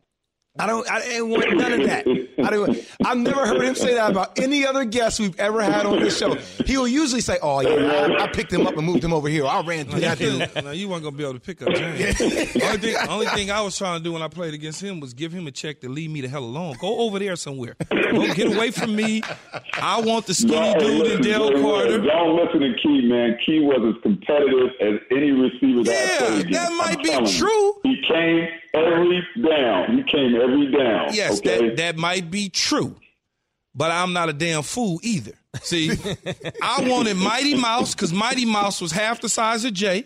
[0.59, 0.89] I don't.
[0.91, 2.05] I didn't want none of that.
[2.43, 2.77] I don't.
[3.05, 6.17] I've never heard him say that about any other guest we've ever had on this
[6.19, 6.33] show.
[6.65, 9.29] He will usually say, "Oh yeah, I, I picked him up and moved him over
[9.29, 9.45] here.
[9.45, 12.19] I ran through that dude." no, you weren't gonna be able to pick up James.
[12.21, 15.13] only, thing, only thing I was trying to do when I played against him was
[15.13, 16.75] give him a check to leave me the hell alone.
[16.81, 17.75] Go over there somewhere.
[17.89, 19.21] Go get away from me.
[19.75, 21.99] I want the skinny dude in Dale Carter.
[22.01, 23.37] Don't listen to Key, man.
[23.45, 26.51] Key was as competitive as any receiver that I Yeah, played against.
[26.59, 27.37] that might I'm be telling you.
[27.39, 27.73] true.
[27.83, 29.97] He came every down.
[29.97, 31.13] You came every down.
[31.13, 31.67] Yes, okay?
[31.69, 32.95] that that might be true,
[33.75, 35.33] but I'm not a damn fool either.
[35.61, 35.91] See,
[36.61, 40.05] I wanted Mighty Mouse because Mighty Mouse was half the size of Jay.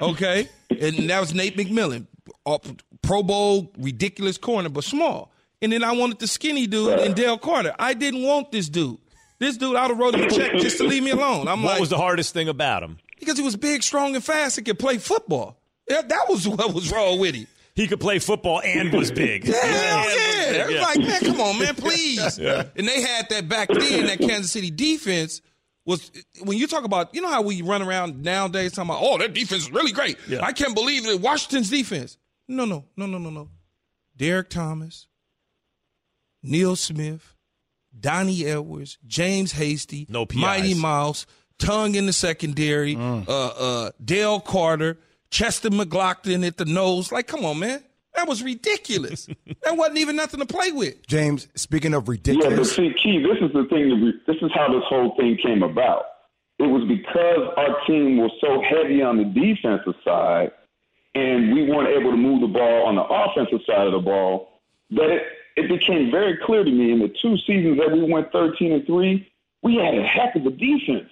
[0.00, 2.06] Okay, and that was Nate McMillan,
[2.44, 2.58] Uh,
[3.02, 5.32] Pro Bowl ridiculous corner, but small.
[5.62, 7.74] And then I wanted the skinny dude in Dale Carter.
[7.78, 8.98] I didn't want this dude.
[9.38, 11.48] This dude, I'd have wrote him a check just to leave me alone.
[11.48, 12.98] I'm like What like, was the hardest thing about him?
[13.18, 15.58] because he was big, strong, and fast and could play football.
[15.88, 17.46] Yeah, that was what was wrong with him.
[17.76, 19.44] He could play football and was big.
[19.46, 20.66] Hell yeah.
[20.66, 22.38] It was like, man, come on, man, please.
[22.38, 25.42] And they had that back then, that Kansas City defense
[25.84, 26.10] was
[26.42, 29.34] when you talk about, you know how we run around nowadays talking about, oh, that
[29.34, 30.16] defense is really great.
[30.26, 30.40] Yeah.
[30.42, 31.20] I can't believe it.
[31.20, 32.16] Washington's defense.
[32.48, 33.50] No, no, no, no, no, no.
[34.16, 35.06] Derrick Thomas,
[36.42, 37.36] Neil Smith,
[37.98, 40.40] Donnie Edwards, James Hasty, No PIs.
[40.40, 41.26] Mighty Mouse,
[41.58, 44.98] Tongue in the secondary, uh, uh, Dale Carter,
[45.30, 47.12] Chester McGlockton at the nose.
[47.12, 47.82] Like, come on, man.
[48.14, 49.26] That was ridiculous.
[49.62, 51.06] that wasn't even nothing to play with.
[51.06, 52.44] James, speaking of ridiculous.
[52.44, 53.90] Yeah, but ridiculous, see, Key, this is the thing.
[53.90, 56.04] That we, this is how this whole thing came about.
[56.58, 60.52] It was because our team was so heavy on the defensive side,
[61.14, 64.48] and we weren't able to move the ball on the offensive side of the ball,
[64.90, 65.22] that it,
[65.56, 68.86] it became very clear to me in the two seasons that we went 13 and
[68.86, 69.30] three,
[69.62, 71.10] we had a heck of a defense,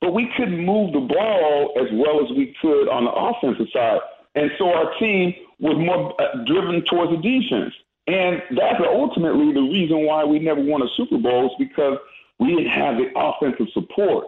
[0.00, 4.00] but we couldn't move the ball as well as we could on the offensive side,
[4.34, 7.74] and so our team was more uh, driven towards the defense.
[8.06, 11.98] And that's ultimately the reason why we never won a Super Bowl is because
[12.38, 14.24] we didn't have the offensive support.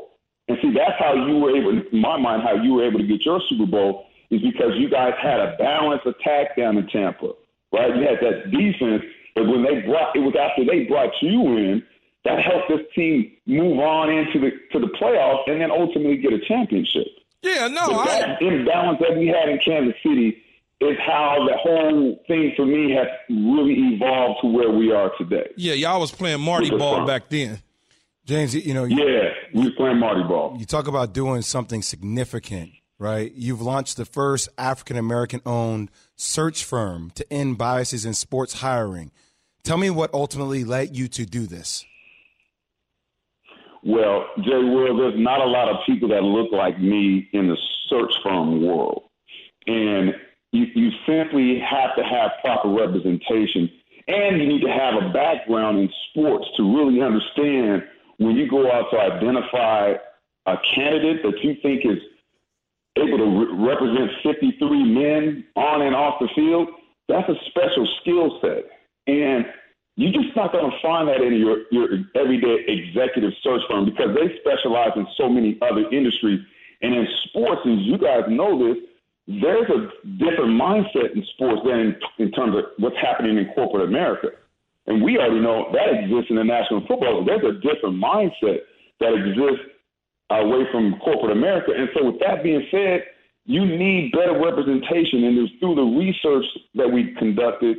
[0.49, 3.07] And see, that's how you were able, in my mind, how you were able to
[3.07, 7.33] get your Super Bowl is because you guys had a balanced attack down in Tampa,
[7.73, 7.95] right?
[7.97, 9.03] You had that defense,
[9.35, 11.83] but when they brought, it was after they brought you in,
[12.25, 16.33] that helped this team move on into the to the playoffs and then ultimately get
[16.33, 17.07] a championship.
[17.43, 20.37] Yeah, no, But I, that imbalance that we had in Kansas City
[20.83, 25.49] is how the whole thing for me has really evolved to where we are today.
[25.57, 27.59] yeah, y'all was playing Marty ball back then.
[28.27, 30.57] James, you know, you, Yeah, we was playing Marty ball.
[30.59, 33.33] you talk about doing something significant, right?
[33.35, 39.11] You've launched the first African American owned search firm to end biases in sports hiring.
[39.65, 41.85] Tell me what ultimately led you to do this.
[43.83, 47.57] Well, Jay Will, there's not a lot of people that look like me in the
[47.89, 49.05] search firm world.
[49.67, 50.15] And
[50.53, 53.71] you, you simply have to have proper representation.
[54.09, 57.85] And you need to have a background in sports to really understand
[58.19, 59.95] when you go out to identify
[60.47, 62.03] a candidate that you think is
[62.97, 66.69] able to re- represent 53 men on and off the field,
[67.09, 68.65] that's a special skill set.
[69.07, 69.47] And
[70.01, 74.17] you're just not going to find that in your, your everyday executive search firm because
[74.17, 76.41] they specialize in so many other industries.
[76.81, 78.81] And in sports, as you guys know this,
[79.29, 83.87] there's a different mindset in sports than in, in terms of what's happening in corporate
[83.87, 84.29] America.
[84.87, 87.29] And we already know that exists in the National Football League.
[87.29, 88.65] There's a different mindset
[89.01, 89.69] that exists
[90.33, 91.73] uh, away from corporate America.
[91.77, 93.05] And so, with that being said,
[93.45, 95.25] you need better representation.
[95.25, 97.77] And it's through the research that we conducted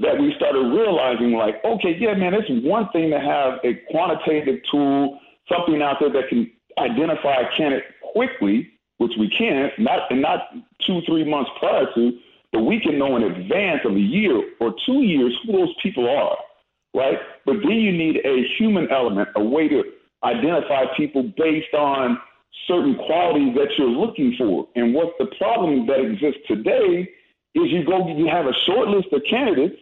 [0.00, 4.60] that we started realizing, like, okay, yeah, man, it's one thing to have a quantitative
[4.70, 10.22] tool, something out there that can identify a candidate quickly, which we can, not and
[10.22, 10.40] not
[10.86, 12.18] two, three months prior to,
[12.52, 16.08] but we can know in advance of a year or two years who those people
[16.08, 16.36] are,
[16.94, 17.18] right?
[17.44, 19.84] But then you need a human element, a way to
[20.24, 22.18] identify people based on
[22.66, 24.66] certain qualities that you're looking for.
[24.76, 27.08] And what the problem that exists today
[27.54, 29.76] is you go, you have a short list of candidates,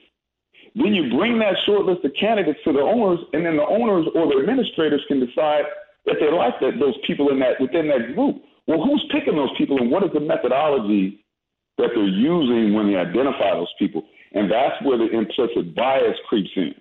[0.79, 4.07] then you bring that short list of candidates to the owners, and then the owners
[4.15, 5.65] or the administrators can decide
[6.07, 8.43] if they like that those people in that within that group.
[8.67, 11.25] Well, who's picking those people, and what is the methodology
[11.79, 14.03] that they're using when they identify those people?
[14.35, 16.75] And that's where the implicit bias creeps in,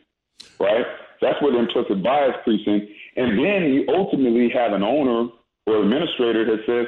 [0.59, 0.85] right?
[1.21, 2.87] That's where the implicit bias creeps in.
[3.15, 5.29] And then you ultimately have an owner
[5.65, 6.87] or administrator that says,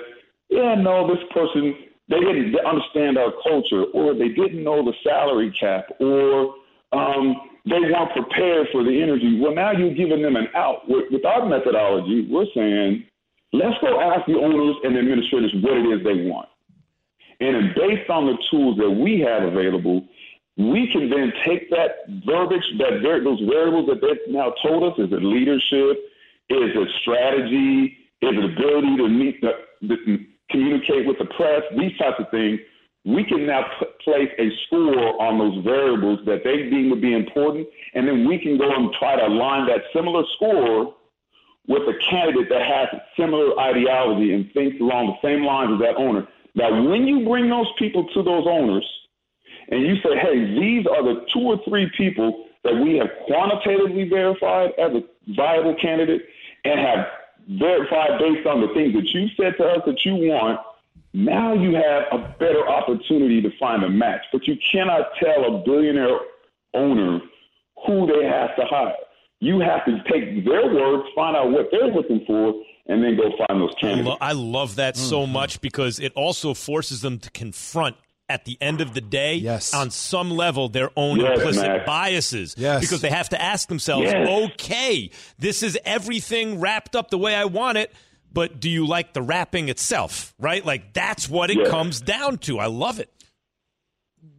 [0.50, 1.76] yeah, no, this person,
[2.10, 6.56] they didn't understand our culture, or they didn't know the salary cap, or
[6.92, 9.40] um, they weren't prepared for the energy.
[9.40, 10.88] Well, now you're giving them an out.
[10.88, 13.06] With, with our methodology, we're saying,
[13.54, 16.50] let's go ask the owners and administrators what it is they want.
[17.40, 20.08] And then based on the tools that we have available,
[20.58, 25.12] we can then take that verbiage, that those variables that they've now told us, is
[25.12, 25.98] it leadership,
[26.50, 29.96] is it strategy, is it ability to meet the, the,
[30.50, 32.60] communicate with the press, these types of things,
[33.16, 33.66] we can now
[34.04, 38.38] place a score on those variables that they deem to be important, and then we
[38.38, 40.96] can go and try to align that similar score
[41.68, 45.96] with a candidate that has similar ideology and thinks along the same lines as that
[45.98, 46.28] owner.
[46.56, 48.86] Now, when you bring those people to those owners
[49.70, 54.10] and you say, hey, these are the two or three people that we have quantitatively
[54.10, 55.04] verified as a
[55.36, 56.24] viable candidate
[56.66, 57.06] and have
[57.48, 60.60] verified based on the things that you said to us that you want,
[61.14, 64.22] now you have a better opportunity to find a match.
[64.32, 66.20] But you cannot tell a billionaire
[66.74, 67.20] owner
[67.86, 68.96] who they have to hire.
[69.40, 72.54] You have to take their words, find out what they're looking for,
[72.88, 74.18] and then go find those candidates.
[74.22, 75.06] I, lo- I love that mm-hmm.
[75.06, 77.96] so much because it also forces them to confront
[78.28, 79.74] at the end of the day, yes.
[79.74, 81.86] on some level, their own yes, implicit Max.
[81.88, 82.56] biases.
[82.58, 82.82] Yes.
[82.82, 84.30] Because they have to ask themselves, yes.
[84.54, 87.92] okay, this is everything wrapped up the way I want it,
[88.32, 90.34] but do you like the wrapping itself?
[90.40, 90.66] Right?
[90.66, 91.70] Like, that's what it yes.
[91.70, 92.60] comes down to.
[92.60, 93.10] I love it.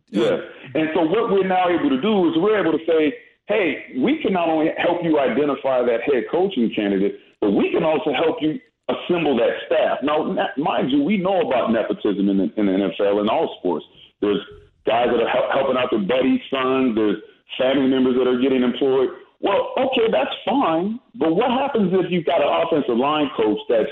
[0.09, 0.39] Yeah.
[0.75, 3.15] And so, what we're now able to do is we're able to say,
[3.47, 7.85] hey, we can not only help you identify that head coaching candidate, but we can
[7.85, 9.99] also help you assemble that staff.
[10.03, 13.85] Now, mind you, we know about nepotism in the, in the NFL and all sports.
[14.21, 14.41] There's
[14.87, 16.95] guys that are help, helping out their buddies' sons.
[16.95, 17.19] There's
[17.59, 19.11] family members that are getting employed.
[19.41, 21.01] Well, okay, that's fine.
[21.15, 23.91] But what happens if you've got an offensive line coach that's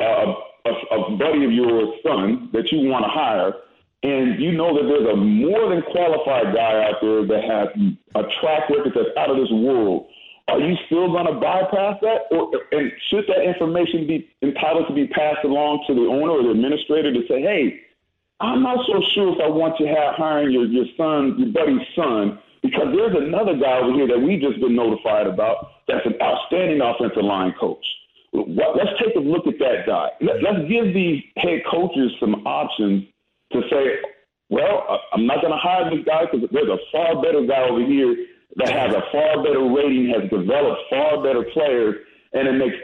[0.00, 0.34] uh,
[0.66, 3.52] a, a buddy of your son that you want to hire,
[4.02, 7.68] and you know that there's a more than qualified guy out there that has
[8.16, 10.08] a track record that's out of this world
[10.50, 12.26] are you still going to bypass that?
[12.30, 16.42] Or, and should that information be entitled to be passed along to the owner or
[16.42, 17.80] the administrator to say, hey,
[18.40, 21.86] I'm not so sure if I want you have hiring your, your son, your buddy's
[21.94, 26.14] son, because there's another guy over here that we've just been notified about that's an
[26.20, 27.84] outstanding offensive line coach.
[28.32, 30.10] Let's take a look at that guy.
[30.20, 33.04] Let's give these head coaches some options
[33.52, 33.98] to say,
[34.50, 37.84] well, I'm not going to hire this guy because there's a far better guy over
[37.84, 38.14] here
[38.56, 41.96] that has a far better rating, has developed far better players,
[42.32, 42.76] and it makes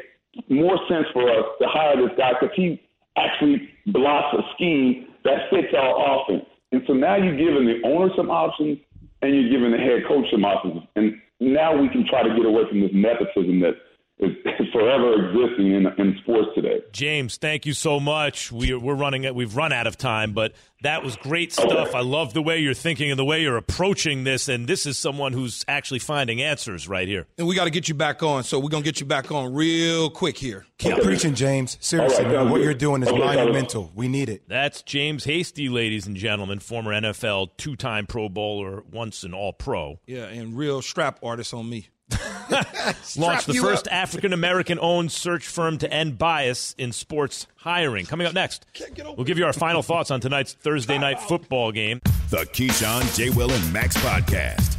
[0.48, 2.82] more sense for us to hire this guy because he
[3.16, 6.44] actually blocks a scheme that fits our offense.
[6.72, 8.78] And so now you're giving the owner some options
[9.22, 10.82] and you're giving the head coach some options.
[10.96, 13.74] And now we can try to get away from this nepotism that
[14.18, 14.30] is,
[14.72, 16.82] forever existing in, in sports today.
[16.92, 18.50] James, thank you so much.
[18.50, 20.52] We, we're running we've run out of time, but
[20.82, 21.94] that was great stuff.
[21.94, 24.48] I love the way you're thinking and the way you're approaching this.
[24.48, 27.26] And this is someone who's actually finding answers right here.
[27.38, 28.44] And we got to get you back on.
[28.44, 30.66] So we're going to get you back on real quick here.
[30.78, 31.02] Keep okay.
[31.02, 31.78] preaching, James.
[31.80, 33.90] Seriously, right, man, what you're doing is okay, monumental.
[33.94, 34.42] We need it.
[34.48, 39.54] That's James Hasty, ladies and gentlemen, former NFL two time Pro Bowler, once an All
[39.54, 40.00] Pro.
[40.06, 41.88] Yeah, and real strap artist on me.
[43.16, 48.06] Launched the first African American owned search firm to end bias in sports hiring.
[48.06, 48.64] Coming up next,
[48.98, 52.00] we'll give you our final thoughts on tonight's Thursday night football game.
[52.30, 53.30] The Keyshawn, J.
[53.30, 54.76] Will, and Max podcast.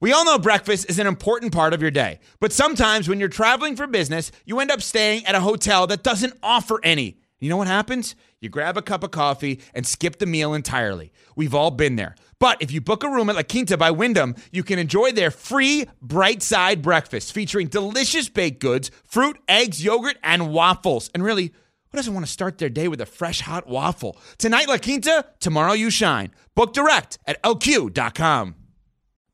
[0.00, 3.28] We all know breakfast is an important part of your day, but sometimes when you're
[3.28, 7.18] traveling for business, you end up staying at a hotel that doesn't offer any.
[7.40, 8.16] You know what happens?
[8.40, 11.12] You grab a cup of coffee and skip the meal entirely.
[11.36, 12.16] We've all been there.
[12.40, 15.30] But if you book a room at La Quinta by Wyndham, you can enjoy their
[15.30, 21.10] free bright side breakfast featuring delicious baked goods, fruit, eggs, yogurt, and waffles.
[21.14, 21.52] And really,
[21.90, 24.16] who doesn't want to start their day with a fresh hot waffle?
[24.36, 26.32] Tonight, La Quinta, tomorrow, you shine.
[26.54, 28.56] Book direct at lq.com.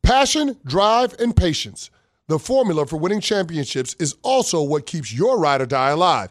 [0.03, 1.91] Passion, drive, and patience.
[2.29, 6.31] The formula for winning championships is also what keeps your ride or die alive.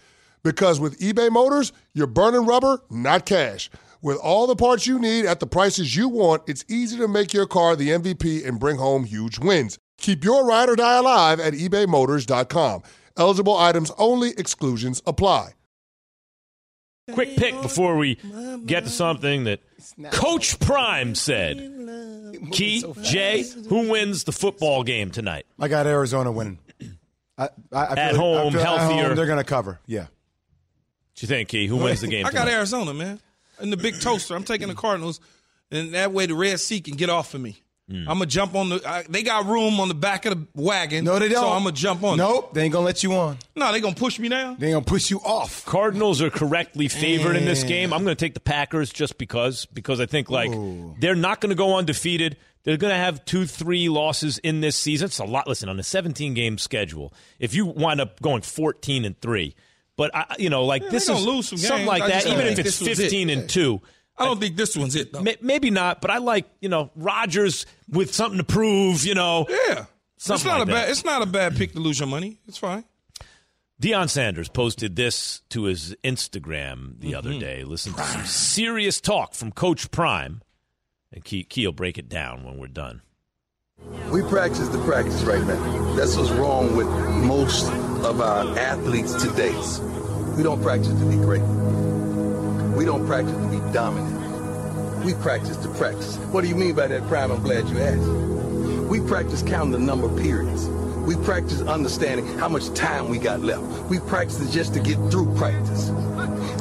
[0.43, 3.69] Because with eBay Motors, you're burning rubber, not cash.
[4.01, 7.33] With all the parts you need at the prices you want, it's easy to make
[7.33, 9.77] your car the MVP and bring home huge wins.
[9.99, 12.81] Keep your ride or die alive at ebaymotors.com.
[13.17, 15.51] Eligible items only, exclusions apply.
[17.13, 18.15] Quick pick before we
[18.65, 19.59] get to something that
[20.11, 21.57] Coach Prime said.
[22.51, 25.45] Key, Jay, who wins the football game tonight?
[25.59, 26.59] I got Arizona winning.
[27.37, 29.07] I, I, I At feel- home, I feel at healthier.
[29.07, 29.79] home, they're going to cover.
[29.85, 30.07] Yeah.
[31.21, 31.67] What you think, Key?
[31.67, 32.25] Who wins the game?
[32.25, 32.53] I got tonight?
[32.57, 33.19] Arizona, man.
[33.59, 34.35] In the big toaster.
[34.35, 35.19] I'm taking the Cardinals,
[35.69, 37.61] and that way the Red Sea can get off of me.
[37.87, 38.09] Hmm.
[38.09, 38.81] I'm gonna jump on the.
[38.83, 41.05] I, they got room on the back of the wagon.
[41.05, 41.43] No, they don't.
[41.43, 42.15] So I'm gonna jump on.
[42.15, 42.17] it.
[42.17, 43.37] Nope, they ain't going to let you on.
[43.55, 44.55] No, they gonna push me down.
[44.57, 45.63] They ain't going to push you off.
[45.65, 47.93] Cardinals are correctly favored in this game.
[47.93, 50.51] I'm going to take the Packers just because because I think like
[50.99, 52.37] they're not going to go undefeated.
[52.63, 55.05] They're going to have two, three losses in this season.
[55.07, 55.47] It's a lot.
[55.47, 59.55] Listen, on a 17 game schedule, if you wind up going 14 and three,
[60.01, 61.87] but I, you know, like Yeah, this is gonna lose some something games.
[61.87, 62.25] like I that.
[62.25, 63.03] Even if it's this was it.
[63.03, 63.81] 15 and two,
[64.17, 65.21] I don't think this one's it though.
[65.21, 66.01] may- maybe not.
[66.01, 69.05] But I like you know Rodgers with something to prove.
[69.05, 69.85] You know, Yeah,
[70.17, 70.71] it's not like a that.
[70.73, 70.89] bad.
[70.89, 72.39] It's not a bad pick to lose your money.
[72.47, 72.83] It's fine.
[73.81, 77.17] Deion Sanders posted this to his Instagram the Mm-hmm.
[77.17, 77.63] other day.
[77.63, 80.41] Listen to some serious talk from Coach Prime,
[81.11, 83.01] and Key, Key will break it down when we're done.
[84.11, 85.95] We practice the practice right now.
[85.95, 86.87] That's what's wrong with
[87.25, 87.65] most
[88.05, 89.55] of our athletes today.
[90.35, 91.41] We don't practice to be great.
[92.75, 95.05] We don't practice to be dominant.
[95.05, 96.17] We practice to practice.
[96.31, 97.31] What do you mean by that, Prime?
[97.31, 98.89] I'm glad you asked.
[98.89, 100.67] We practice counting the number of periods.
[100.67, 103.63] We practice understanding how much time we got left.
[103.89, 105.89] We practice just to get through practice.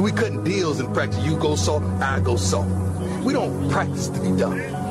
[0.00, 1.22] We cutting deals in practice.
[1.24, 2.70] You go soft, I go soft.
[3.22, 4.89] We don't practice to be dominant.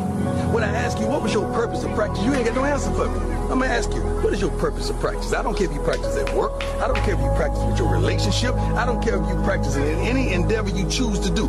[0.53, 2.23] When I ask you, what was your purpose of practice?
[2.23, 3.19] You ain't got no answer for me.
[3.49, 5.33] I'm gonna ask you, what is your purpose of practice?
[5.33, 6.63] I don't care if you practice at work.
[6.81, 8.53] I don't care if you practice with your relationship.
[8.53, 11.47] I don't care if you practice in any endeavor you choose to do.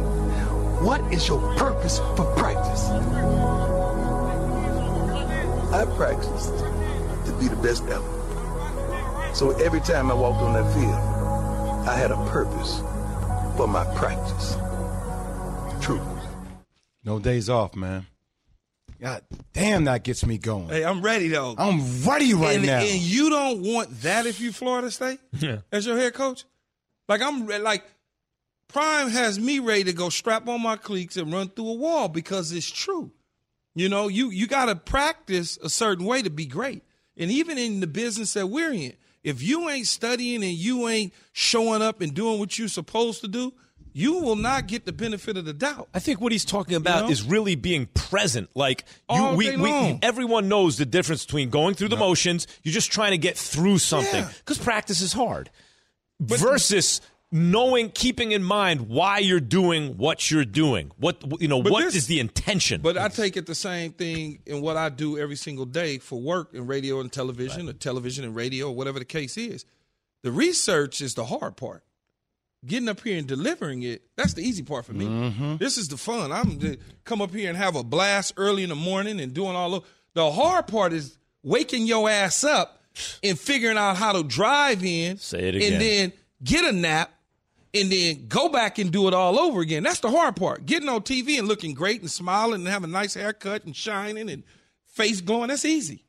[0.81, 2.89] What is your purpose for practice?
[5.73, 6.59] I practiced
[7.27, 9.35] to be the best ever.
[9.35, 12.81] So every time I walked on that field, I had a purpose
[13.57, 14.57] for my practice.
[15.85, 16.01] True.
[17.05, 18.07] No days off, man.
[19.01, 19.23] God
[19.55, 20.69] damn, that gets me going.
[20.69, 21.55] Hey, I'm ready though.
[21.57, 22.81] I'm ready right and, now.
[22.81, 25.59] And you don't want that if you Florida State Yeah.
[25.73, 26.45] as your head coach.
[27.09, 27.85] Like I'm like
[28.69, 32.09] Prime has me ready to go strap on my cleats and run through a wall
[32.09, 33.11] because it's true.
[33.75, 36.83] You know, you you got to practice a certain way to be great.
[37.17, 38.93] And even in the business that we're in,
[39.25, 43.29] if you ain't studying and you ain't showing up and doing what you're supposed to
[43.29, 43.53] do,
[43.93, 45.89] you will not get the benefit of the doubt.
[45.95, 47.11] I think what he's talking about know?
[47.11, 48.51] is really being present.
[48.55, 52.47] Like you, we, we, everyone knows the difference between going through the motions.
[52.63, 54.33] You're just trying to get through something Yeah.
[54.39, 55.51] because practice is hard.
[56.21, 57.01] versus
[57.33, 60.91] knowing, keeping in mind why you're doing what you're doing.
[60.99, 62.81] What you know, But what is this- the intention?
[62.81, 66.21] But I take it the same thing in what I do every single day for
[66.21, 69.65] work in radio and television, or television and radio, or whatever the case is.
[70.23, 71.83] The research is the hard part.
[72.67, 75.07] Getting up here and delivering it, that's the easy part for me.
[75.07, 75.57] Mm-hmm.
[75.57, 76.31] This is the fun.
[76.31, 79.57] I'm to come up here and have a blast early in the morning and doing
[79.57, 82.83] all of the hard part is waking your ass up
[83.23, 85.73] and figuring out how to drive in Say it again.
[85.73, 86.13] and then
[86.45, 87.11] get a nap
[87.73, 89.83] and then go back and do it all over again.
[89.85, 90.67] That's the hard part.
[90.67, 94.29] Getting on TV and looking great and smiling and having a nice haircut and shining
[94.29, 94.43] and
[94.87, 96.05] face glowing, that's easy.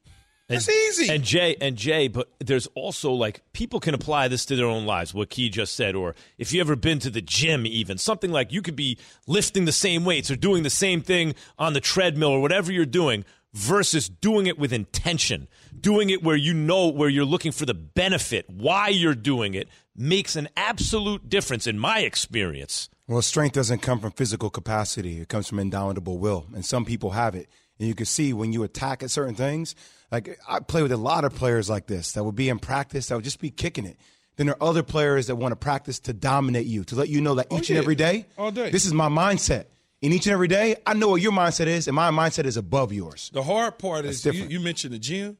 [0.52, 1.14] That's easy.
[1.14, 4.86] And Jay, and Jay, but there's also like people can apply this to their own
[4.86, 5.14] lives.
[5.14, 8.52] What Key just said, or if you ever been to the gym, even something like
[8.52, 8.98] you could be
[9.28, 12.86] lifting the same weights or doing the same thing on the treadmill or whatever you're
[12.86, 13.26] doing.
[13.54, 15.48] versus doing it with intention,
[15.80, 19.68] doing it where you know where you're looking for the benefit, why you're doing it,
[19.96, 22.90] makes an absolute difference in my experience.
[23.08, 25.20] Well, strength doesn't come from physical capacity.
[25.20, 26.46] It comes from indomitable will.
[26.54, 27.50] And some people have it.
[27.78, 29.76] And you can see when you attack at certain things,
[30.12, 33.08] like I play with a lot of players like this that would be in practice,
[33.08, 33.98] that would just be kicking it.
[34.38, 37.22] Then there are other players that want to practice to dominate you, to let you
[37.22, 37.76] know that Oh, each yeah.
[37.78, 38.70] and every day, All day.
[38.72, 39.66] this is my mindset.
[40.04, 42.58] And each and every day, I know what your mindset is, and my mindset is
[42.58, 43.30] above yours.
[43.34, 44.52] The hard part That's is you, different.
[44.52, 45.38] you mentioned the gym.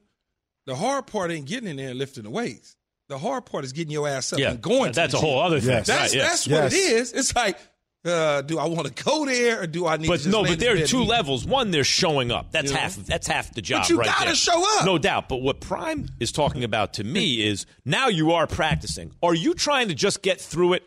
[0.68, 2.76] The hard part ain't getting in there and lifting the weights.
[3.08, 4.92] The hard part is getting your ass up Yeah, and going.
[4.94, 5.70] to that's the a whole other thing.
[5.70, 5.88] Yes.
[5.88, 6.28] That's Right, yeah.
[6.28, 7.12] that's what it is.
[7.14, 7.58] It's like,
[8.04, 10.06] uh, do I want to go there or do I need?
[10.06, 11.46] to But no, but there are two levels.
[11.46, 12.52] One, they're showing up.
[12.52, 12.80] That's know?
[12.80, 12.96] half.
[12.96, 13.88] That's half the job.
[13.90, 14.36] you right gotta there.
[14.36, 14.86] show up.
[14.86, 15.30] No doubt.
[15.30, 19.12] But what Prime is talking about to me is now you are practicing.
[19.22, 20.84] Are you trying to just get through it?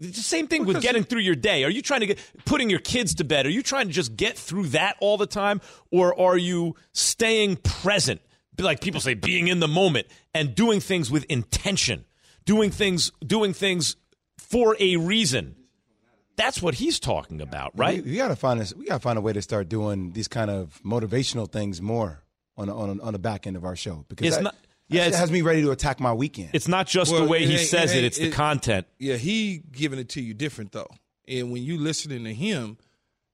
[0.00, 1.64] It's the same thing with getting through your day.
[1.64, 3.46] Are you trying to get putting your kids to bed?
[3.46, 7.56] Are you trying to just get through that all the time, or are you staying
[7.56, 8.20] present?
[8.58, 12.04] Like people say, being in the moment and doing things with intention,
[12.44, 13.96] doing things, doing things
[14.38, 15.56] for a reason.
[16.36, 18.04] That's what he's talking about, right?
[18.04, 18.74] We, we gotta find this.
[18.74, 22.22] We gotta find a way to start doing these kind of motivational things more
[22.56, 24.54] on on on the back end of our show because It's that, not-
[24.88, 26.50] yeah, it has me ready to attack my weekend.
[26.52, 28.86] It's not just Well, the way he says it it, ain't- it's the content.
[28.98, 30.90] Yeah, he giving it to you different though.
[31.26, 32.76] And when you listening to him,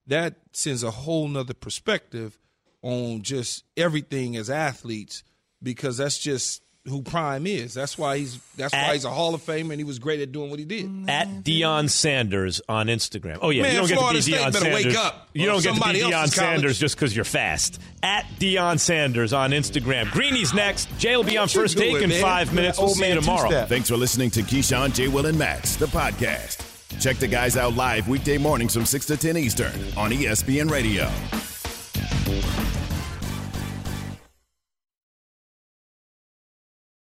[0.06, 2.38] that sends a whole nother perspective
[2.82, 5.22] on just everything as athletes
[5.62, 7.74] because that's just who Prime is.
[7.74, 10.20] That's why he's that's At- why he's a Hall of Famer and he was great
[10.20, 10.86] at doing what he did.
[11.08, 13.38] At Deion Sanders on Instagram.
[13.42, 14.84] Oh yeah, Man, you don't get to be State Deion better Sanders.
[14.86, 15.28] wake up.
[15.34, 16.28] You don't get to be Deion.
[16.28, 17.78] Sanders just because you're fast.
[18.02, 20.10] At Deion Sanders on Instagram.
[20.10, 20.88] Greeny's next.
[20.98, 22.22] Jay will be on What you first doing, take in man?
[22.22, 22.78] five minutes.
[22.78, 23.48] We'll see you tomorrow.
[23.48, 23.68] two-step.
[23.68, 25.08] Thanks for listening to Keyshawn, J.
[25.08, 26.66] Will, and Max, the podcast.
[27.00, 31.08] Check the guys out live weekday mornings from 6 to 10 Eastern on ESPN Radio.